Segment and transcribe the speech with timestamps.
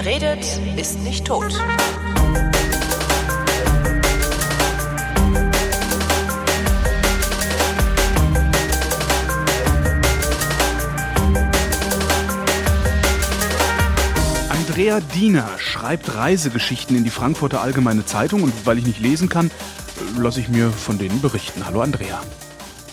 [0.00, 1.52] Wer redet, ist nicht tot.
[14.50, 19.50] Andrea Diener schreibt Reisegeschichten in die Frankfurter Allgemeine Zeitung und weil ich nicht lesen kann,
[20.16, 21.66] lasse ich mir von denen berichten.
[21.66, 22.22] Hallo Andrea.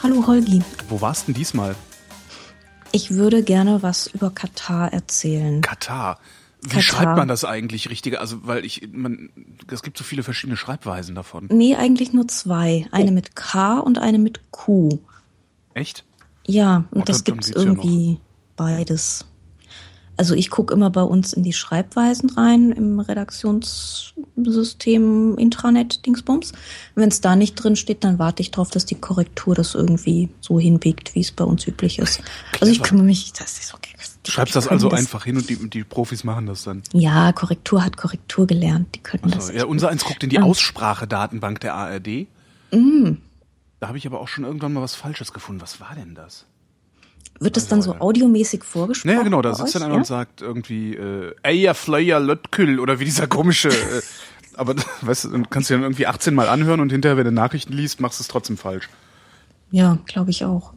[0.01, 0.63] Hallo Holgi.
[0.89, 1.75] Wo warst denn diesmal?
[2.91, 5.61] Ich würde gerne was über Katar erzählen.
[5.61, 6.17] Katar.
[6.67, 8.19] Wie schreibt man das eigentlich richtig?
[8.19, 9.29] Also, weil ich, man,
[9.71, 11.47] es gibt so viele verschiedene Schreibweisen davon.
[11.51, 12.87] Nee, eigentlich nur zwei.
[12.91, 14.99] Eine mit K und eine mit Q.
[15.73, 16.03] Echt?
[16.47, 18.19] Ja, und Ach, das gibt's geht's ja irgendwie
[18.55, 19.25] beides.
[20.17, 26.53] Also ich gucke immer bei uns in die Schreibweisen rein im Redaktionssystem Intranet Dingsbums.
[26.95, 30.29] Wenn es da nicht drin steht, dann warte ich drauf, dass die Korrektur das irgendwie
[30.39, 32.21] so hinbiegt, wie es bei uns üblich ist.
[32.61, 33.94] Also ich kümmere mich, das ist okay.
[34.25, 36.81] Du schreibst das also einfach hin und die, die Profis machen das dann.
[36.93, 38.95] Ja, Korrektur hat Korrektur gelernt.
[38.95, 39.47] Die können das.
[39.47, 40.39] Also, ja, unser eins guckt in die.
[40.39, 42.27] Aussprachedatenbank der ARD.
[42.71, 43.13] Mm.
[43.79, 45.61] Da habe ich aber auch schon irgendwann mal was Falsches gefunden.
[45.61, 46.45] Was war denn das?
[47.39, 49.11] Wird es dann so audiomäßig vorgesprochen?
[49.13, 49.97] Naja, genau, da sitzt dann einer ja?
[49.99, 54.01] und sagt irgendwie, äh, Eia Flyer Lötkül oder wie dieser komische, äh,
[54.55, 57.31] aber weißt du, dann kannst du dann irgendwie 18 Mal anhören und hinterher, wenn du
[57.31, 58.89] Nachrichten liest, machst du es trotzdem falsch.
[59.69, 60.73] Ja, glaube ich auch.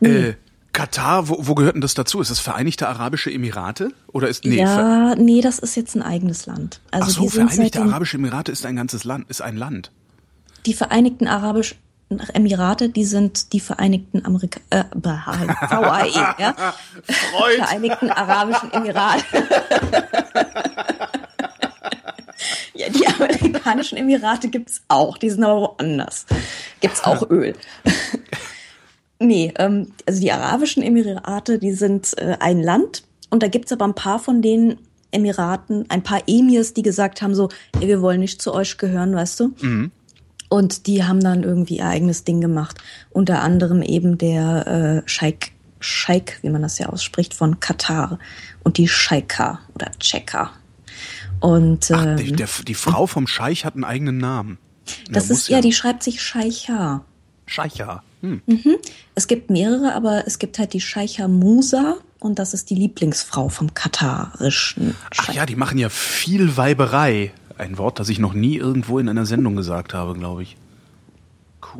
[0.00, 0.34] Äh,
[0.74, 2.20] Katar, wo, wo gehört denn das dazu?
[2.20, 3.92] Ist das Vereinigte Arabische Emirate?
[4.12, 6.80] Oder ist, nee, ja, nee, das ist jetzt ein eigenes Land.
[6.90, 9.90] Also Ach so, Vereinigte Arabische Emirate ist ein ganzes Land, ist ein Land.
[10.66, 11.78] die Vereinigten Arabischen
[12.34, 16.54] Emirate, die sind die Vereinigten Amerika äh, VAE, ja?
[17.02, 19.24] Vereinigten Arabischen Emirate.
[22.74, 26.26] ja, die amerikanischen Emirate gibt's auch, die sind aber woanders.
[26.80, 27.54] Gibt's auch Öl.
[29.24, 33.84] Nee, ähm, also die Arabischen Emirate, die sind äh, ein Land und da gibt's aber
[33.84, 34.78] ein paar von den
[35.10, 37.48] Emiraten, ein paar Emirs, die gesagt haben so,
[37.80, 39.54] ey, wir wollen nicht zu euch gehören, weißt du?
[40.48, 42.80] Und die haben dann irgendwie ihr eigenes Ding gemacht.
[43.10, 48.18] Unter anderem eben der äh, Scheik, Scheik, wie man das ja ausspricht, von Katar
[48.62, 50.52] und die Scheika oder Cheka.
[51.40, 54.58] Und Ach, ähm, die, der, die Frau vom Scheich hat einen eigenen Namen.
[55.10, 57.04] das muss ist ja, die schreibt sich Scheicha.
[57.46, 58.02] Scheicha.
[58.24, 58.76] Hm.
[59.14, 63.48] Es gibt mehrere, aber es gibt halt die Scheicha Musa und das ist die Lieblingsfrau
[63.48, 67.32] vom katarischen Ach ja, die machen ja viel Weiberei.
[67.58, 70.56] Ein Wort, das ich noch nie irgendwo in einer Sendung gesagt habe, glaube ich.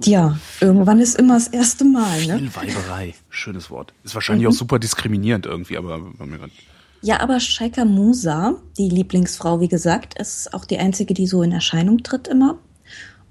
[0.02, 2.38] Ja, irgendwann ist immer das erste Mal, ne?
[2.38, 3.14] Viel Weiberei.
[3.30, 3.92] Schönes Wort.
[4.02, 6.00] Ist wahrscheinlich auch super diskriminierend irgendwie, aber
[7.02, 11.52] Ja, aber Sheikha Musa, die Lieblingsfrau, wie gesagt, ist auch die einzige, die so in
[11.52, 12.58] Erscheinung tritt immer.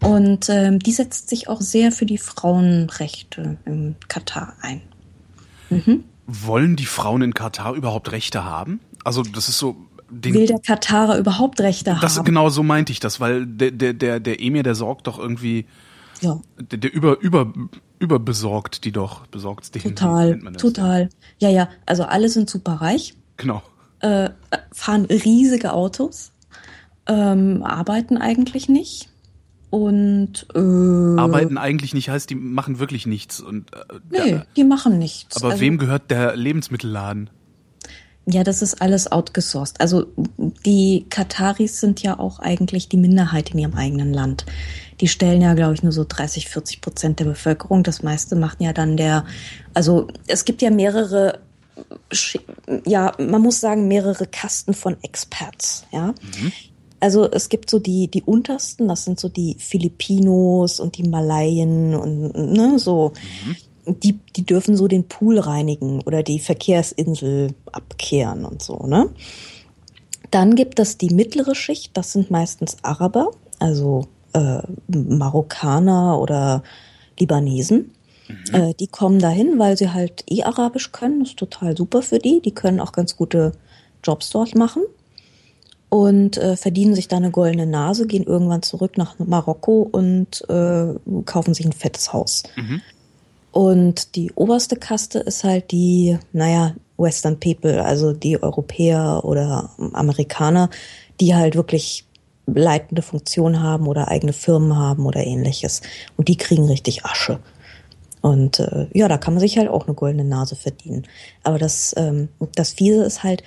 [0.04, 4.82] Und ähm, die setzt sich auch sehr für die Frauenrechte im Katar ein.
[6.28, 8.80] wollen die Frauen in Katar überhaupt Rechte haben?
[9.04, 9.76] Also das ist so.
[10.10, 12.26] Den, Will der Katarer überhaupt Rechte das haben?
[12.26, 15.66] genau so meinte ich das, weil der der der der Emir, der sorgt doch irgendwie,
[16.22, 17.52] Ja, der, der über über
[17.98, 19.84] überbesorgt die doch, besorgt den.
[19.84, 20.62] wie total, das?
[20.62, 21.10] total.
[21.40, 23.64] Ja, ja, also alle sind super reich, Genau.
[24.02, 24.30] äh,
[24.72, 26.32] fahren riesige Autos,
[27.08, 29.10] ähm, arbeiten eigentlich nicht
[29.74, 30.60] und äh,
[31.20, 33.74] Arbeiten eigentlich nicht heißt, die machen wirklich nichts und.
[33.74, 33.80] Äh,
[34.12, 35.38] nee, der, die machen nichts.
[35.38, 37.32] aber Also- wem gehört der Lebensmittelladen?
[38.28, 39.82] Ja, das ist alles outgesourced.
[39.82, 40.06] Also
[40.64, 44.46] die Kataris sind ja auch eigentlich die Minderheit in ihrem eigenen Land.
[45.02, 47.82] Die stellen ja, glaube ich, nur so 30, 40 Prozent der Bevölkerung.
[47.82, 49.26] Das meiste macht ja dann der,
[49.74, 51.40] also es gibt ja mehrere,
[52.86, 56.14] ja, man muss sagen, mehrere Kasten von Experts, ja.
[57.04, 61.96] Also es gibt so die, die untersten, das sind so die Filipinos und die Malayen
[61.96, 63.12] und ne, so.
[63.86, 69.10] Die, die dürfen so den Pool reinigen oder die Verkehrsinsel abkehren und so, ne?
[70.32, 76.64] Dann gibt es die mittlere Schicht, das sind meistens Araber, also äh, Marokkaner oder
[77.20, 77.92] Libanesen.
[78.54, 81.20] Äh, die kommen dahin, weil sie halt eh Arabisch können.
[81.20, 82.40] Das ist total super für die.
[82.40, 83.52] Die können auch ganz gute
[84.02, 84.84] Jobs dort machen
[85.94, 90.88] und äh, verdienen sich da eine goldene Nase, gehen irgendwann zurück nach Marokko und äh,
[91.26, 92.42] kaufen sich ein fettes Haus.
[93.52, 100.72] Und die oberste Kaste ist halt die, naja, Western People, also die Europäer oder Amerikaner,
[101.22, 102.08] die halt wirklich
[102.48, 105.84] leitende Funktion haben oder eigene Firmen haben oder ähnliches.
[106.18, 107.38] Und die kriegen richtig Asche.
[108.22, 111.06] Und äh, ja, da kann man sich halt auch eine goldene Nase verdienen.
[111.44, 113.44] Aber das, ähm, das Fiese ist halt,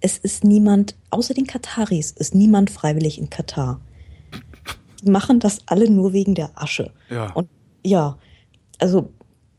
[0.00, 3.80] es ist niemand, außer den Kataris, ist niemand freiwillig in Katar.
[5.02, 6.92] Die machen das alle nur wegen der Asche.
[7.10, 7.32] Ja.
[7.32, 7.48] Und
[7.84, 8.18] ja,
[8.78, 9.12] also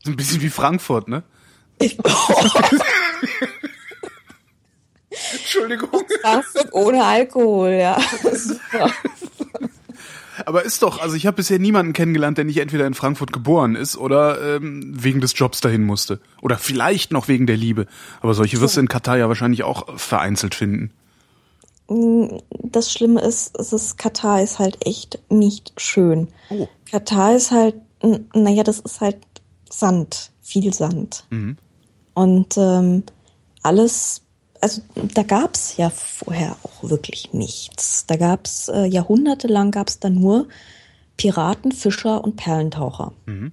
[0.04, 1.22] So ein bisschen wie Frankfurt, ne?
[5.32, 5.88] Entschuldigung.
[6.22, 7.98] Frankfurt ohne Alkohol, ja.
[8.34, 8.92] Super.
[10.46, 13.76] Aber ist doch, also ich habe bisher niemanden kennengelernt, der nicht entweder in Frankfurt geboren
[13.76, 16.20] ist oder ähm, wegen des Jobs dahin musste.
[16.42, 17.86] Oder vielleicht noch wegen der Liebe.
[18.20, 20.92] Aber solche wirst du in Katar ja wahrscheinlich auch vereinzelt finden.
[22.48, 26.28] Das Schlimme ist, es ist, Katar ist halt echt nicht schön.
[26.48, 26.68] Oh.
[26.88, 27.74] Katar ist halt,
[28.32, 29.18] naja, das ist halt
[29.68, 31.24] Sand, viel Sand.
[31.30, 31.56] Mhm.
[32.14, 33.02] Und ähm,
[33.62, 34.22] alles,
[34.60, 34.82] also
[35.14, 38.04] da gab's ja vorher auch wirklich nichts.
[38.06, 40.48] Da gab's äh, jahrhundertelang gab's da nur
[41.16, 43.12] Piraten, Fischer und Perlentaucher.
[43.26, 43.52] Mhm.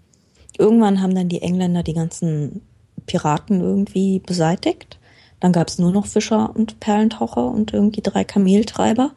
[0.57, 2.61] Irgendwann haben dann die Engländer die ganzen
[3.05, 4.99] Piraten irgendwie beseitigt.
[5.39, 9.11] Dann gab's nur noch Fischer und Perlentaucher und irgendwie drei Kameltreiber.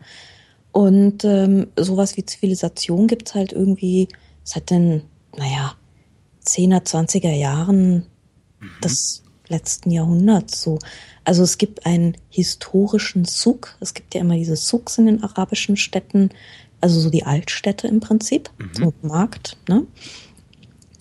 [0.73, 4.09] Und ähm, sowas wie Zivilisation gibt's halt irgendwie
[4.45, 5.03] seit den,
[5.37, 5.75] naja,
[6.45, 8.07] 10er, 20er Jahren
[8.83, 9.20] des
[9.51, 10.79] letzten Jahrhunderts so.
[11.25, 13.77] Also es gibt einen historischen Zug.
[13.81, 16.31] Es gibt ja immer diese Zugs in den arabischen Städten,
[16.81, 19.59] also so die Altstädte im Prinzip, so Markt.
[19.69, 19.87] Ne?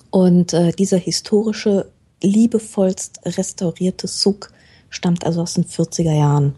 [0.09, 1.91] Und äh, dieser historische,
[2.21, 4.51] liebevollst restaurierte Zug
[4.89, 6.55] stammt also aus den 40er Jahren.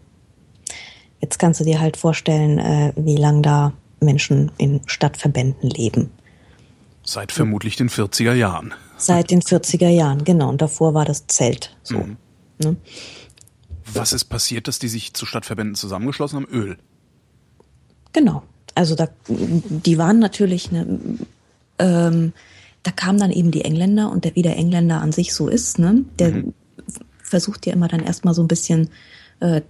[1.20, 6.10] Jetzt kannst du dir halt vorstellen, äh, wie lang da Menschen in Stadtverbänden leben.
[7.04, 8.74] Seit vermutlich den 40er Jahren.
[8.96, 10.48] Seit den 40er Jahren, genau.
[10.48, 11.76] Und davor war das Zelt.
[11.82, 11.98] So.
[11.98, 12.16] Mhm.
[12.58, 12.76] Ne?
[13.92, 16.48] Was ist passiert, dass die sich zu Stadtverbänden zusammengeschlossen haben?
[16.52, 16.78] Öl.
[18.12, 18.42] Genau.
[18.74, 21.00] Also da, die waren natürlich, ne,
[21.78, 22.32] ähm,
[22.82, 25.78] da kamen dann eben die Engländer und der, wie der Engländer an sich so ist,
[25.78, 26.44] ne, der
[27.22, 28.90] versucht ja immer dann erstmal so ein bisschen
[29.40, 29.62] äh,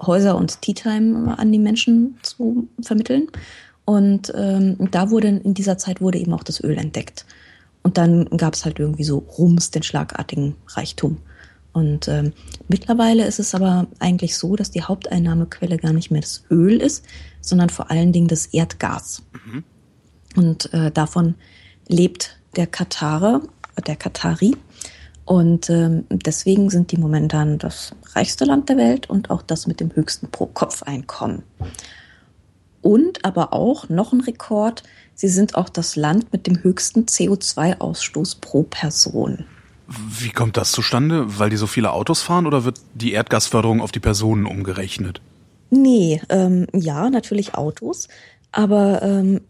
[0.00, 3.28] Häuser und Tea Time an die Menschen zu vermitteln.
[3.84, 7.26] Und ähm, da wurde in dieser Zeit wurde eben auch das Öl entdeckt.
[7.82, 11.18] Und dann gab es halt irgendwie so Rums, den schlagartigen Reichtum.
[11.72, 12.32] Und ähm,
[12.68, 17.04] mittlerweile ist es aber eigentlich so, dass die Haupteinnahmequelle gar nicht mehr das Öl ist,
[17.40, 19.22] sondern vor allen Dingen das Erdgas.
[20.36, 21.36] Und äh, davon
[21.86, 23.42] lebt der Katarer,
[23.86, 24.56] der Katari.
[25.24, 29.78] Und ähm, deswegen sind die momentan das reichste Land der Welt und auch das mit
[29.78, 31.44] dem höchsten Pro-Kopf-Einkommen.
[32.82, 34.82] Und aber auch noch ein Rekord,
[35.20, 39.44] sie sind auch das Land mit dem höchsten CO2-Ausstoß pro Person.
[39.86, 41.38] Wie kommt das zustande?
[41.38, 45.20] Weil die so viele Autos fahren oder wird die Erdgasförderung auf die Personen umgerechnet?
[45.68, 48.08] Nee, ähm, ja, natürlich Autos,
[48.50, 49.42] aber ähm,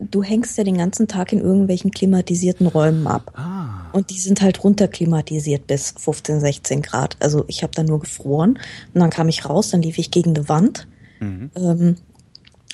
[0.00, 3.32] du hängst ja den ganzen Tag in irgendwelchen klimatisierten Räumen ab.
[3.34, 3.90] Ah.
[3.92, 7.16] Und die sind halt runterklimatisiert bis 15, 16 Grad.
[7.18, 8.60] Also ich habe da nur gefroren
[8.94, 10.86] und dann kam ich raus, dann lief ich gegen eine Wand
[11.20, 11.96] ähm,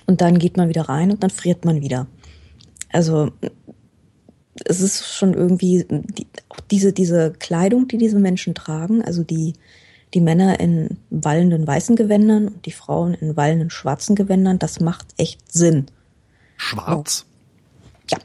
[0.06, 2.06] und dann geht man wieder rein und dann friert man wieder.
[2.92, 3.30] Also
[4.64, 9.54] es ist schon irgendwie die, auch diese, diese Kleidung, die diese Menschen tragen, also die,
[10.14, 15.06] die Männer in wallenden weißen Gewändern und die Frauen in wallenden schwarzen Gewändern, das macht
[15.16, 15.86] echt Sinn.
[16.56, 17.24] Schwarz?
[18.10, 18.18] Ja.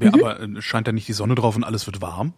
[0.00, 2.32] Ja, aber äh, scheint da nicht die Sonne drauf und alles wird warm?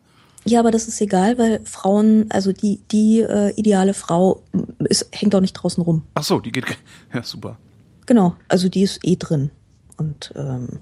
[0.44, 4.42] Ja, aber das ist egal, weil Frauen, also die, die äh, ideale Frau
[4.80, 6.02] ist, hängt auch nicht draußen rum.
[6.14, 6.66] Ach so, die geht.
[6.66, 6.76] ge-
[7.14, 7.56] Ja, super.
[8.04, 9.50] Genau, also die ist eh drin
[9.96, 10.80] und ähm,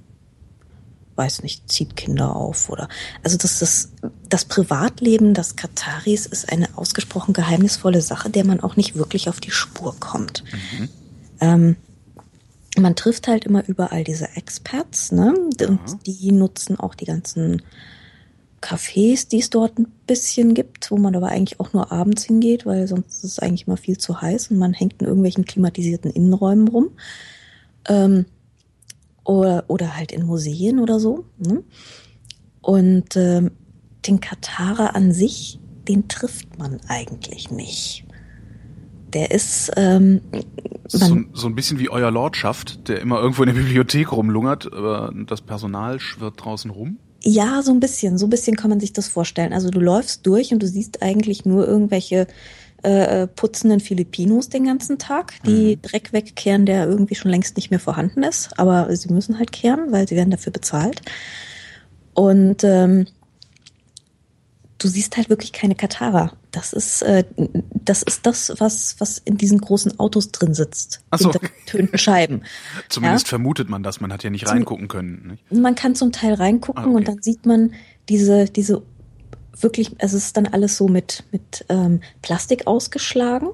[1.16, 2.88] weiß nicht, zieht Kinder auf oder
[3.22, 3.92] also das das
[4.28, 9.40] das Privatleben des Kataris ist eine ausgesprochen geheimnisvolle Sache, der man auch nicht wirklich auf
[9.40, 10.44] die Spur kommt.
[11.40, 11.76] Ähm,
[12.76, 15.34] man trifft halt immer überall diese Expats, ne?
[15.68, 17.62] Und die nutzen auch die ganzen
[18.64, 22.64] Cafés, die es dort ein bisschen gibt, wo man aber eigentlich auch nur abends hingeht,
[22.64, 26.10] weil sonst ist es eigentlich immer viel zu heiß und man hängt in irgendwelchen klimatisierten
[26.10, 26.90] Innenräumen rum.
[27.88, 28.24] Ähm,
[29.24, 31.24] oder, oder halt in Museen oder so.
[31.38, 31.64] Ne?
[32.60, 33.50] Und ähm,
[34.06, 38.04] den Katarer an sich, den trifft man eigentlich nicht.
[39.12, 40.20] Der ist, ähm,
[40.88, 45.12] So, so ein bisschen wie euer Lordschaft, der immer irgendwo in der Bibliothek rumlungert, aber
[45.26, 46.98] das Personal schwirrt draußen rum.
[47.22, 48.18] Ja, so ein bisschen.
[48.18, 49.52] So ein bisschen kann man sich das vorstellen.
[49.52, 52.26] Also du läufst durch und du siehst eigentlich nur irgendwelche
[52.84, 57.80] äh, putzenden Filipinos den ganzen Tag, die Dreck wegkehren, der irgendwie schon längst nicht mehr
[57.80, 58.58] vorhanden ist.
[58.58, 61.02] Aber sie müssen halt kehren, weil sie werden dafür bezahlt.
[62.14, 63.06] Und ähm,
[64.78, 66.32] du siehst halt wirklich keine Katarer.
[66.50, 67.24] Das ist, äh,
[67.72, 71.00] das ist das, was, was in diesen großen Autos drin sitzt.
[71.10, 71.32] Ach so.
[71.32, 72.42] Hinter getönten Scheiben.
[72.88, 73.30] Zumindest Ja?
[73.30, 75.38] vermutet man das, man hat ja nicht reingucken können.
[75.50, 75.52] Nicht?
[75.62, 76.96] Man kann zum Teil reingucken Ah, okay.
[76.96, 77.72] und dann sieht man
[78.08, 78.82] diese, diese
[79.60, 83.48] wirklich, es ist dann alles so mit, mit ähm, Plastik ausgeschlagen,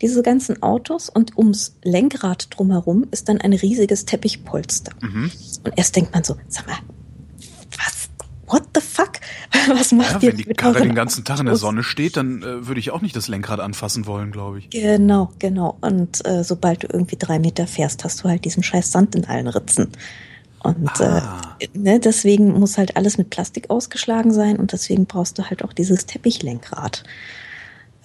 [0.00, 4.92] diese ganzen Autos und ums Lenkrad drumherum ist dann ein riesiges Teppichpolster.
[5.64, 6.76] Und erst denkt man so, sag mal,
[7.78, 8.10] was,
[8.46, 9.12] what the fuck?
[9.68, 11.62] was macht Ja, ihr wenn die Karre den ganzen Tag in der Autos?
[11.62, 14.70] Sonne steht, dann äh, würde ich auch nicht das Lenkrad anfassen wollen, glaube ich.
[14.70, 15.78] Genau, genau.
[15.80, 19.24] Und äh, sobald du irgendwie drei Meter fährst, hast du halt diesen scheiß Sand in
[19.26, 19.88] allen Ritzen.
[20.64, 21.56] Und Ah.
[21.60, 25.62] äh, ne, deswegen muss halt alles mit Plastik ausgeschlagen sein und deswegen brauchst du halt
[25.62, 27.04] auch dieses Teppichlenkrad.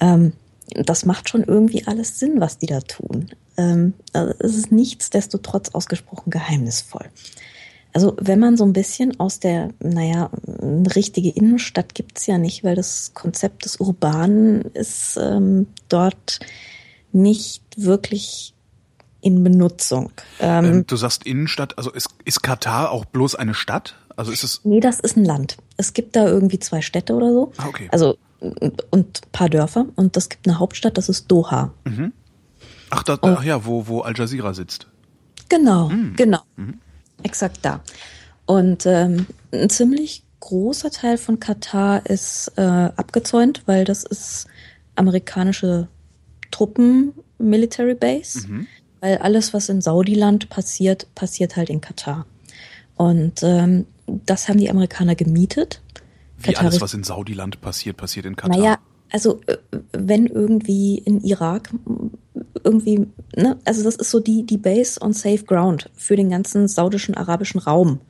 [0.01, 0.33] Ähm,
[0.75, 3.29] das macht schon irgendwie alles Sinn, was die da tun.
[3.57, 7.05] Ähm, also es ist nichtsdestotrotz ausgesprochen geheimnisvoll.
[7.93, 10.29] Also wenn man so ein bisschen aus der, naja,
[10.61, 16.39] eine richtige Innenstadt gibt's ja nicht, weil das Konzept des Urbanen ist ähm, dort
[17.11, 18.53] nicht wirklich
[19.21, 20.11] in Benutzung.
[20.39, 23.95] Ähm, Ähm, du sagst Innenstadt, also ist, ist Katar auch bloß eine Stadt?
[24.15, 24.61] Also ist es.
[24.63, 25.57] Nee, das ist ein Land.
[25.77, 27.51] Es gibt da irgendwie zwei Städte oder so.
[27.57, 27.87] Ah, okay.
[27.91, 29.85] Also und und ein paar Dörfer.
[29.95, 31.73] Und es gibt eine Hauptstadt, das ist Doha.
[32.89, 34.87] Ach, da, ach ja, wo, wo Al Jazeera sitzt.
[35.49, 36.13] Genau, Hm.
[36.15, 36.39] genau.
[36.57, 36.79] Mhm.
[37.23, 37.81] Exakt da.
[38.45, 44.47] Und ähm, ein ziemlich großer Teil von Katar ist äh, abgezäunt, weil das ist
[44.95, 45.87] amerikanische
[46.51, 48.47] Truppen, Military Base.
[48.47, 48.67] Mhm.
[49.01, 52.25] Weil alles, was in Saudiland passiert, passiert halt in Katar.
[52.95, 55.81] Und ähm, das haben die Amerikaner gemietet.
[56.37, 58.57] Wie Katar alles, was in Saudiland passiert, passiert in Katar.
[58.57, 58.77] Naja,
[59.11, 59.57] also äh,
[59.93, 61.69] wenn irgendwie in Irak
[62.63, 66.67] irgendwie, ne, also das ist so die, die Base on safe ground für den ganzen
[66.67, 68.01] saudischen, arabischen Raum,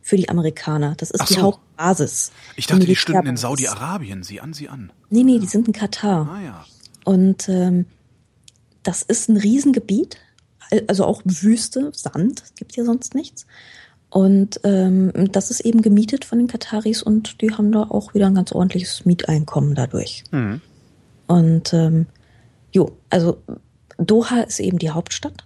[0.00, 0.94] für die Amerikaner.
[0.96, 1.42] Das ist Ach die so.
[1.42, 2.32] Hauptbasis.
[2.56, 3.36] ich dachte, die stünden in.
[3.36, 4.22] Saudi-Arabien.
[4.22, 4.92] Sieh an, sieh an.
[5.10, 6.28] Nee, nee, die sind in Katar.
[6.30, 6.64] Ah ja.
[7.04, 7.86] Und ähm,
[8.82, 10.16] das ist ein Riesengebiet,
[10.86, 13.46] also auch Wüste, Sand, gibt ja sonst nichts.
[14.10, 18.26] Und ähm, das ist eben gemietet von den Kataris und die haben da auch wieder
[18.26, 20.24] ein ganz ordentliches Mieteinkommen dadurch.
[20.30, 20.62] Mhm.
[21.26, 22.06] Und ähm,
[22.72, 23.38] jo, also
[23.98, 25.44] Doha ist eben die Hauptstadt.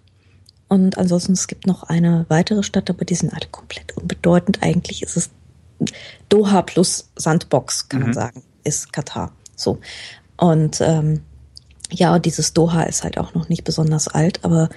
[0.68, 4.62] Und ansonsten, es gibt noch eine weitere Stadt, aber die sind alle komplett unbedeutend.
[4.62, 5.30] Eigentlich ist es
[6.28, 8.14] Doha plus Sandbox, kann man Mhm.
[8.14, 9.32] sagen, ist Katar.
[9.56, 9.80] So.
[10.36, 11.22] Und ähm,
[11.90, 14.70] ja, dieses Doha ist halt auch noch nicht besonders alt, aber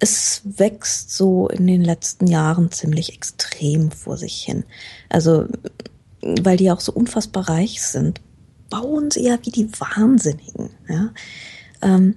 [0.00, 4.64] es wächst so in den letzten Jahren ziemlich extrem vor sich hin.
[5.10, 5.46] Also,
[6.22, 8.20] weil die auch so unfassbar reich sind,
[8.70, 10.70] bauen sie ja wie die Wahnsinnigen.
[10.88, 11.10] Ja?
[11.82, 12.16] Ähm,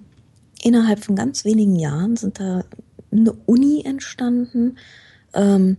[0.62, 2.64] innerhalb von ganz wenigen Jahren sind da
[3.12, 4.78] eine Uni entstanden.
[5.34, 5.78] Ähm,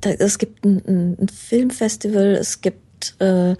[0.00, 3.54] da, es gibt ein, ein, Filmfestival, es gibt äh,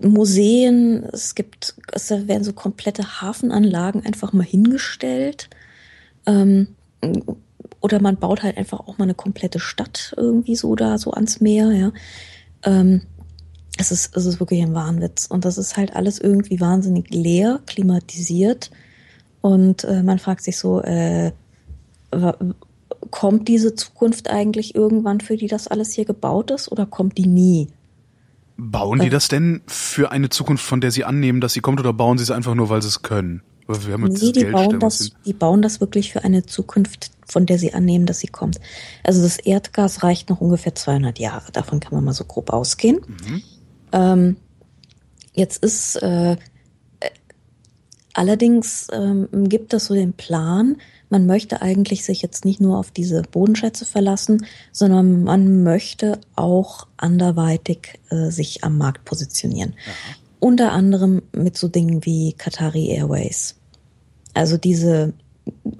[0.00, 5.48] Museen, es gibt, es werden so komplette Hafenanlagen einfach mal hingestellt.
[6.26, 6.68] Ähm,
[7.80, 11.40] oder man baut halt einfach auch mal eine komplette Stadt irgendwie so da so ans
[11.40, 11.92] Meer, ja.
[12.64, 13.02] Ähm,
[13.78, 15.26] es ist, es ist wirklich ein Wahnwitz.
[15.26, 18.70] Und das ist halt alles irgendwie wahnsinnig leer, klimatisiert.
[19.40, 21.32] Und äh, man fragt sich so, äh,
[23.10, 27.26] kommt diese Zukunft eigentlich irgendwann, für die das alles hier gebaut ist, oder kommt die
[27.26, 27.68] nie?
[28.70, 31.92] Bauen die das denn für eine Zukunft, von der sie annehmen, dass sie kommt, oder
[31.92, 33.42] bauen sie es einfach nur, weil sie es können?
[33.66, 36.44] Wir haben jetzt Nee, das die Geld, bauen das, die bauen das wirklich für eine
[36.44, 38.60] Zukunft, von der sie annehmen, dass sie kommt.
[39.04, 41.52] Also das Erdgas reicht noch ungefähr 200 Jahre.
[41.52, 43.00] Davon kann man mal so grob ausgehen.
[43.06, 43.42] Mhm.
[43.92, 44.36] Ähm,
[45.32, 46.36] jetzt ist äh, äh,
[48.14, 50.76] allerdings ähm, gibt es so den Plan,
[51.12, 56.86] man möchte eigentlich sich jetzt nicht nur auf diese Bodenschätze verlassen, sondern man möchte auch
[56.96, 59.74] anderweitig äh, sich am Markt positionieren.
[60.40, 63.56] Unter anderem mit so Dingen wie Qatari Airways.
[64.32, 65.12] Also diese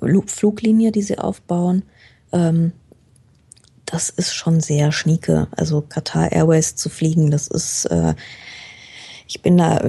[0.00, 1.84] Lu- Fluglinie, die sie aufbauen,
[2.32, 2.72] ähm,
[3.86, 5.48] das ist schon sehr schnieke.
[5.50, 8.14] Also Qatar Airways zu fliegen, das ist, äh,
[9.26, 9.82] ich bin da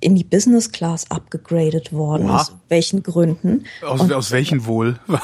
[0.00, 2.30] in die Business Class abgegradet worden.
[2.30, 2.40] Oha.
[2.40, 3.64] Aus welchen Gründen?
[3.84, 4.98] Aus, Und- aus welchen wohl?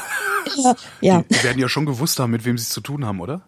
[0.62, 1.24] Ja, ja.
[1.30, 3.40] Die, werden ja schon gewusst haben, mit wem sie es zu tun haben, oder?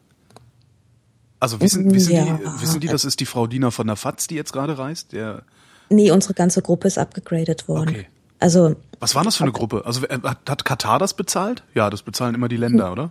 [1.39, 2.25] Also wissen, wissen, Ja.
[2.39, 5.13] die, wissen die, das ist die Frau Diener von der FAZ, die jetzt gerade reist?
[5.13, 5.43] Der,
[5.91, 7.91] Nee, unsere ganze Gruppe ist abgegradet worden.
[7.91, 8.07] Okay.
[8.41, 9.83] Also was war das für eine Gruppe?
[9.85, 11.63] Also hat, Katar das bezahlt?
[11.75, 13.11] Ja, das bezahlen immer die Länder, oder?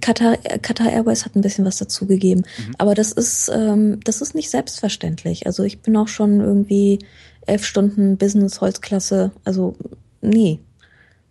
[0.00, 2.46] Qatar, Qatar Airways hat ein bisschen was dazugegeben.
[2.78, 5.46] Aber das ist, ähm, das ist nicht selbstverständlich.
[5.46, 7.00] Also ich bin auch schon irgendwie
[7.48, 9.32] elf Stunden Business Holzklasse.
[9.44, 9.76] Also
[10.20, 10.60] nee,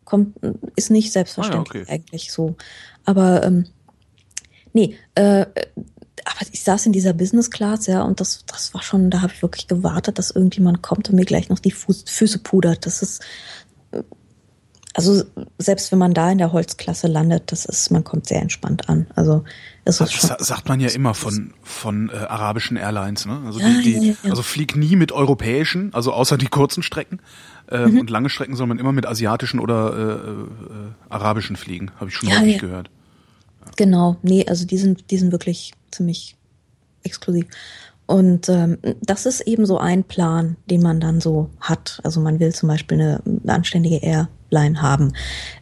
[0.06, 0.36] kommt,
[0.76, 1.92] ist nicht selbstverständlich okay.
[1.92, 2.56] eigentlich so.
[3.06, 3.66] Aber ähm,
[4.74, 5.46] nee, äh,
[6.26, 9.32] aber ich saß in dieser Business Class, ja, und das, das war schon, da habe
[9.34, 12.86] ich wirklich gewartet, dass irgendjemand kommt und mir gleich noch die Fuß, Füße pudert.
[12.86, 13.24] Das ist
[14.98, 15.24] also
[15.60, 19.06] selbst wenn man da in der Holzklasse landet, das ist, man kommt sehr entspannt an.
[19.16, 19.44] Also
[19.86, 20.30] es Das ist schon.
[20.30, 23.40] sa- sagt man ja immer von, von äh, arabischen Airlines, ne?
[23.46, 26.82] Also, Ja, die, die, ja, ja, also flieg nie mit europäischen, also außer die kurzen
[26.82, 27.20] Strecken.
[27.70, 28.00] Äh, Mhm.
[28.00, 32.16] Und lange Strecken soll man immer mit asiatischen oder äh, äh, arabischen fliegen, habe ich
[32.16, 32.90] schon Ja, häufig gehört.
[33.76, 36.36] Genau, nee, also die sind, die sind wirklich ziemlich
[37.04, 37.46] exklusiv.
[38.08, 42.00] Und ähm, das ist eben so ein Plan, den man dann so hat.
[42.04, 44.02] Also man will zum Beispiel eine, eine anständige
[44.52, 45.14] Airline haben.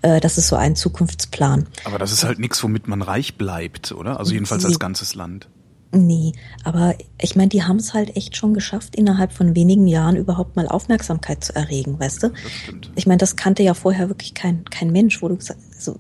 [0.02, 1.68] Äh, das ist so ein Zukunftsplan.
[1.84, 4.20] Aber das ist halt nichts, womit man reich bleibt, oder?
[4.20, 5.50] Also jedenfalls als ganzes Land.
[5.92, 6.34] Nee,
[6.66, 10.58] aber ich meine, die haben es halt echt schon geschafft, innerhalb von wenigen Jahren überhaupt
[10.58, 12.30] mal Aufmerksamkeit zu erregen, weißt du?
[12.30, 12.92] Das stimmt.
[12.96, 16.00] Ich meine, das kannte ja vorher wirklich kein, kein Mensch, wo du gesagt also,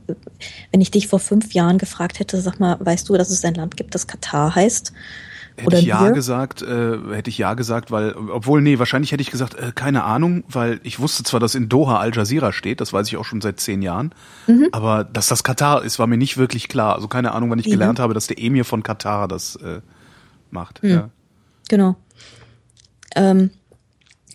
[0.71, 3.53] wenn ich dich vor fünf Jahren gefragt hätte, sag mal, weißt du, dass es ein
[3.53, 4.91] Land gibt, das Katar heißt?
[5.57, 6.11] Hätte Oder ich ja wir?
[6.11, 10.03] gesagt, äh, hätte ich ja gesagt, weil, obwohl, nee, wahrscheinlich hätte ich gesagt, äh, keine
[10.03, 13.23] Ahnung, weil ich wusste zwar, dass in Doha Al Jazeera steht, das weiß ich auch
[13.23, 14.13] schon seit zehn Jahren,
[14.47, 14.67] Mhm.
[14.73, 16.95] aber dass das Katar ist, war mir nicht wirklich klar.
[16.95, 17.71] Also keine Ahnung, wann ich Ja.
[17.71, 19.79] gelernt habe, dass der Emir von Katar das äh,
[20.51, 20.81] macht.
[20.81, 20.89] Hm.
[20.89, 21.09] Ja.
[21.69, 21.95] Genau.
[23.15, 23.49] Ähm,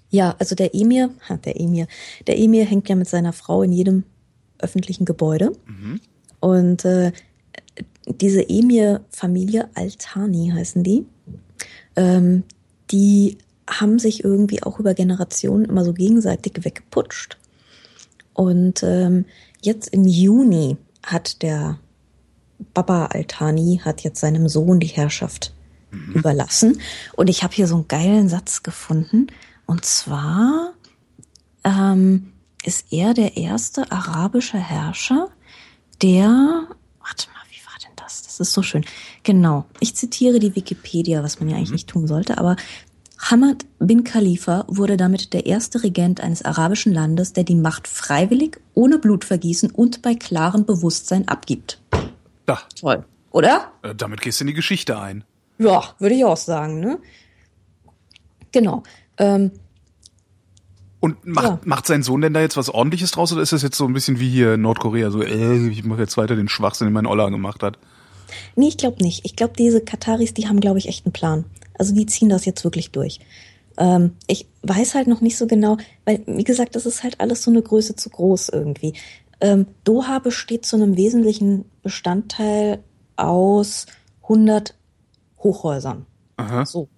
[0.08, 1.86] ja, also der Emir, ha, der Emir,
[2.26, 4.04] der Emir hängt ja mit seiner Frau in jedem
[4.58, 5.52] öffentlichen Gebäude.
[6.40, 7.12] Und äh,
[8.12, 11.06] diese Emir-Familie, Altani heißen die,
[11.96, 12.44] ähm,
[12.90, 13.38] die
[13.68, 17.38] haben sich irgendwie auch über Generationen immer so gegenseitig weggeputscht.
[18.34, 19.26] Und ähm,
[19.60, 21.78] jetzt im Juni hat der
[22.74, 25.54] Baba Altani hat jetzt seinem Sohn die Herrschaft
[26.14, 26.80] überlassen.
[27.16, 29.28] Und ich habe hier so einen geilen Satz gefunden.
[29.66, 30.72] Und zwar
[31.64, 32.32] ähm,
[32.64, 35.28] ist er der erste arabische Herrscher,
[36.02, 36.66] der,
[37.00, 37.39] warte mal,
[38.18, 38.40] denn das?
[38.40, 38.84] Ist so schön.
[39.22, 39.64] Genau.
[39.80, 42.56] Ich zitiere die Wikipedia, was man ja eigentlich nicht tun sollte, aber
[43.18, 48.58] Hamad bin Khalifa wurde damit der erste Regent eines arabischen Landes, der die Macht freiwillig,
[48.74, 51.80] ohne Blutvergießen und bei klarem Bewusstsein abgibt.
[52.46, 53.04] Da, Toll.
[53.30, 53.72] Oder?
[53.82, 55.24] äh, damit gehst du in die Geschichte ein.
[55.58, 56.98] Ja, würde ich auch sagen, ne?
[58.52, 58.82] Genau.
[59.18, 59.50] Ähm,
[61.00, 61.60] Und macht, Ja.
[61.64, 63.92] macht sein Sohn denn da jetzt was ordentliches draus oder ist das jetzt so ein
[63.92, 67.06] bisschen wie hier in Nordkorea, so, äh, ich mache jetzt weiter den Schwachsinn, den mein
[67.06, 67.78] Olla gemacht hat?
[68.56, 69.24] Nee, ich glaube nicht.
[69.24, 71.44] Ich glaube, diese Kataris, die haben, glaube ich, echt einen Plan.
[71.78, 73.20] Also die ziehen das jetzt wirklich durch.
[73.78, 77.42] Ähm, ich weiß halt noch nicht so genau, weil, wie gesagt, das ist halt alles
[77.42, 78.94] so eine Größe zu groß irgendwie.
[79.40, 82.82] Ähm, Doha besteht zu einem wesentlichen Bestandteil
[83.16, 83.86] aus
[84.22, 84.74] 100
[85.38, 86.06] Hochhäusern.
[86.36, 86.64] Aha.
[86.66, 86.88] So.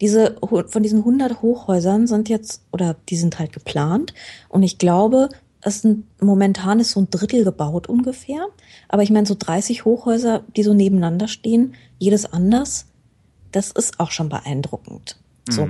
[0.00, 4.12] Diese, von diesen 100 Hochhäusern sind jetzt, oder die sind halt geplant.
[4.48, 5.30] Und ich glaube,
[5.66, 8.46] es sind, momentan ist so ein Drittel gebaut ungefähr.
[8.88, 12.86] Aber ich meine, so 30 Hochhäuser, die so nebeneinander stehen, jedes anders,
[13.50, 15.16] das ist auch schon beeindruckend.
[15.50, 15.68] So.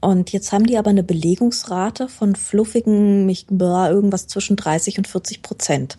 [0.00, 5.42] Und jetzt haben die aber eine Belegungsrate von fluffigen, mich, irgendwas zwischen 30 und 40
[5.42, 5.98] Prozent.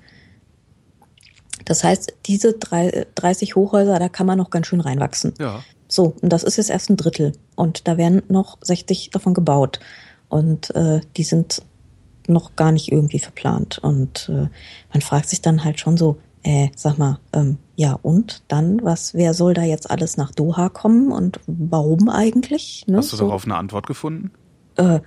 [1.65, 5.36] Das heißt, diese drei- 30 Hochhäuser, da kann man noch ganz schön reinwachsen.
[5.39, 5.63] Ja.
[5.88, 7.34] So, und das ist jetzt erst ein Drittel.
[7.56, 9.80] Und da werden noch 60 davon gebaut.
[10.30, 11.62] Und äh, die sind
[12.30, 13.80] noch gar nicht irgendwie verplant.
[13.80, 14.48] Und äh,
[14.94, 19.13] man fragt sich dann halt schon so, äh, sag mal, ähm, ja und dann, was,
[19.13, 22.86] wer soll da jetzt alles nach Doha kommen und warum eigentlich?
[22.88, 22.98] Ne?
[22.98, 24.32] Hast du so, darauf eine Antwort gefunden?
[24.80, 25.00] äh,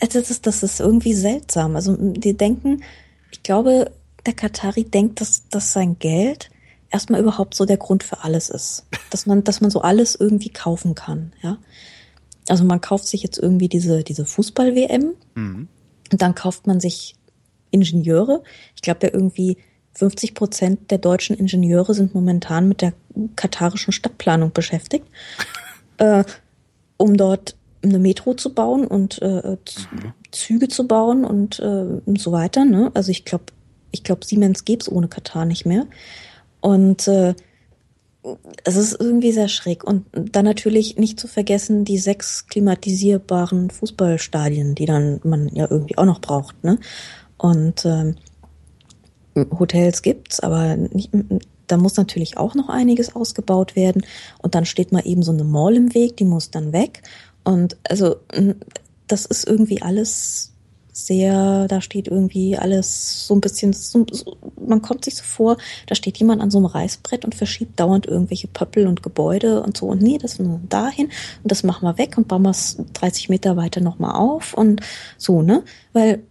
[0.00, 1.76] das ist, das ist irgendwie seltsam.
[1.76, 2.82] Also die denken,
[3.30, 3.92] ich glaube,
[4.26, 6.50] der Katari denkt, dass, dass sein Geld
[6.90, 8.86] erstmal überhaupt so der Grund für alles ist.
[9.10, 11.58] Dass man, dass man so alles irgendwie kaufen kann, ja.
[12.48, 15.68] Also man kauft sich jetzt irgendwie diese, diese Fußball-WM Mhm.
[16.12, 17.14] und dann kauft man sich
[17.70, 18.42] Ingenieure.
[18.76, 19.56] Ich glaube ja irgendwie
[19.94, 22.92] 50 Prozent der deutschen Ingenieure sind momentan mit der
[23.36, 25.06] katarischen Stadtplanung beschäftigt,
[25.98, 26.24] äh,
[26.96, 29.88] um dort eine Metro zu bauen und äh, Z-
[30.30, 31.62] Züge zu bauen und, äh,
[32.06, 32.64] und so weiter.
[32.64, 32.90] Ne?
[32.94, 33.44] Also ich glaube,
[33.90, 35.86] ich glaube, Siemens gäbe es ohne Katar nicht mehr.
[36.60, 37.34] Und äh,
[38.64, 39.84] es ist irgendwie sehr schräg.
[39.84, 45.98] Und dann natürlich nicht zu vergessen die sechs klimatisierbaren Fußballstadien, die dann man ja irgendwie
[45.98, 46.62] auch noch braucht.
[46.62, 46.78] Ne?
[47.36, 48.16] Und ähm,
[49.58, 51.10] Hotels gibt's, aber nicht,
[51.66, 54.04] da muss natürlich auch noch einiges ausgebaut werden.
[54.40, 57.02] Und dann steht mal eben so eine Mall im Weg, die muss dann weg.
[57.44, 58.16] Und also
[59.08, 60.51] das ist irgendwie alles
[60.92, 65.56] sehr, da steht irgendwie alles so ein bisschen, so, so, man kommt sich so vor,
[65.86, 69.76] da steht jemand an so einem Reißbrett und verschiebt dauernd irgendwelche Pöppel und Gebäude und
[69.76, 69.86] so.
[69.86, 73.30] Und nee, das nur dahin und das machen wir weg und bauen wir es 30
[73.30, 74.82] Meter weiter nochmal auf und
[75.16, 75.64] so, ne?
[75.94, 76.22] Weil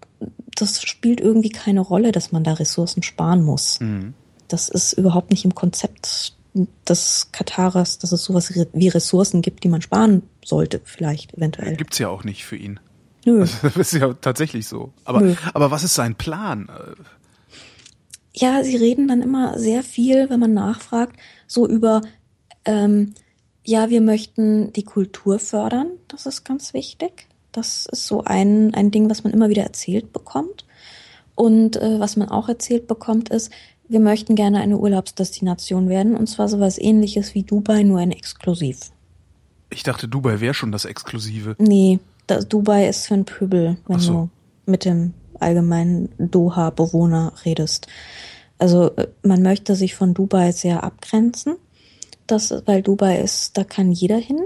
[0.56, 3.80] das spielt irgendwie keine Rolle, dass man da Ressourcen sparen muss.
[3.80, 4.14] Mhm.
[4.48, 6.34] Das ist überhaupt nicht im Konzept
[6.88, 11.78] des Katarers, dass es sowas wie Ressourcen gibt, die man sparen sollte, vielleicht eventuell.
[11.78, 12.80] Gibt's ja auch nicht für ihn.
[13.26, 13.46] Nö.
[13.62, 14.94] Das ist ja tatsächlich so.
[15.06, 15.36] Aber, Nö.
[15.54, 16.70] aber was ist sein Plan?
[18.34, 22.02] Ja, sie reden dann immer sehr viel, wenn man nachfragt, so über,
[22.66, 23.14] ähm,
[23.66, 27.28] ja, wir möchten die Kultur fördern, das ist ganz wichtig.
[27.52, 30.66] Das ist so ein, ein Ding, was man immer wieder erzählt bekommt.
[31.36, 33.52] Und äh, was man auch erzählt bekommt, ist,
[33.90, 38.92] wir möchten gerne eine Urlaubsdestination werden und zwar sowas ähnliches wie Dubai, nur ein Exklusiv.
[39.70, 41.56] Ich dachte, Dubai wäre schon das Exklusive.
[41.58, 42.00] Nee,
[42.32, 44.14] das Dubai ist für ein Pöbel, wenn so.
[44.14, 44.30] du
[44.66, 47.88] mit dem allgemeinen Doha-Bewohner redest.
[48.58, 51.56] Also äh, man möchte sich von Dubai sehr abgrenzen,
[52.28, 54.40] das, weil Dubai ist, da kann jeder hin.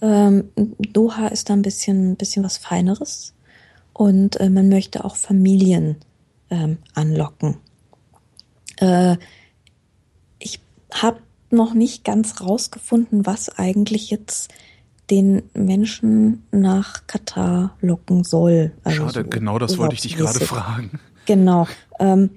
[0.00, 3.34] Ähm, Doha ist da ein bisschen, bisschen was Feineres
[3.92, 5.96] und äh, man möchte auch Familien
[6.50, 7.56] ähm, anlocken.
[8.76, 9.16] Äh,
[10.38, 10.60] ich
[10.92, 14.52] habe noch nicht ganz rausgefunden, was eigentlich jetzt
[15.12, 18.72] den Menschen nach Katar locken soll.
[18.82, 20.98] Also Schade, so genau das wollte ich dich gerade fragen.
[21.26, 21.68] Genau.
[22.00, 22.30] Ähm,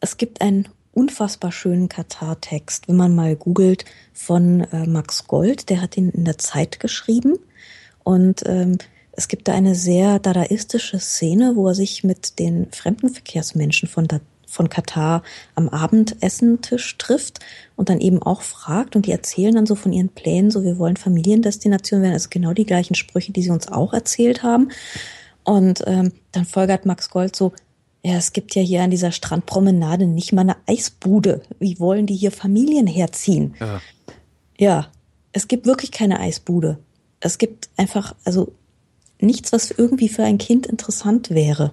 [0.00, 5.70] es gibt einen unfassbar schönen Katar-Text, wenn man mal googelt, von äh, Max Gold.
[5.70, 7.38] Der hat ihn in der Zeit geschrieben.
[8.02, 8.78] Und ähm,
[9.12, 14.08] es gibt da eine sehr dadaistische Szene, wo er sich mit den Fremdenverkehrsmenschen von,
[14.46, 15.22] von Katar
[15.54, 17.40] am Abendessentisch trifft
[17.76, 18.96] und dann eben auch fragt.
[18.96, 22.12] Und die erzählen dann so von ihren Plänen, so wir wollen Familiendestination werden.
[22.12, 24.70] Also genau die gleichen Sprüche, die sie uns auch erzählt haben.
[25.44, 27.52] Und ähm, dann folgert Max Gold so,
[28.02, 31.42] ja, es gibt ja hier an dieser Strandpromenade nicht mal eine Eisbude.
[31.58, 33.54] Wie wollen die hier Familien herziehen?
[33.58, 33.80] Ja.
[34.58, 34.86] Ja,
[35.32, 36.78] es gibt wirklich keine Eisbude.
[37.20, 38.52] Es gibt einfach, also
[39.20, 41.72] nichts, was irgendwie für ein Kind interessant wäre.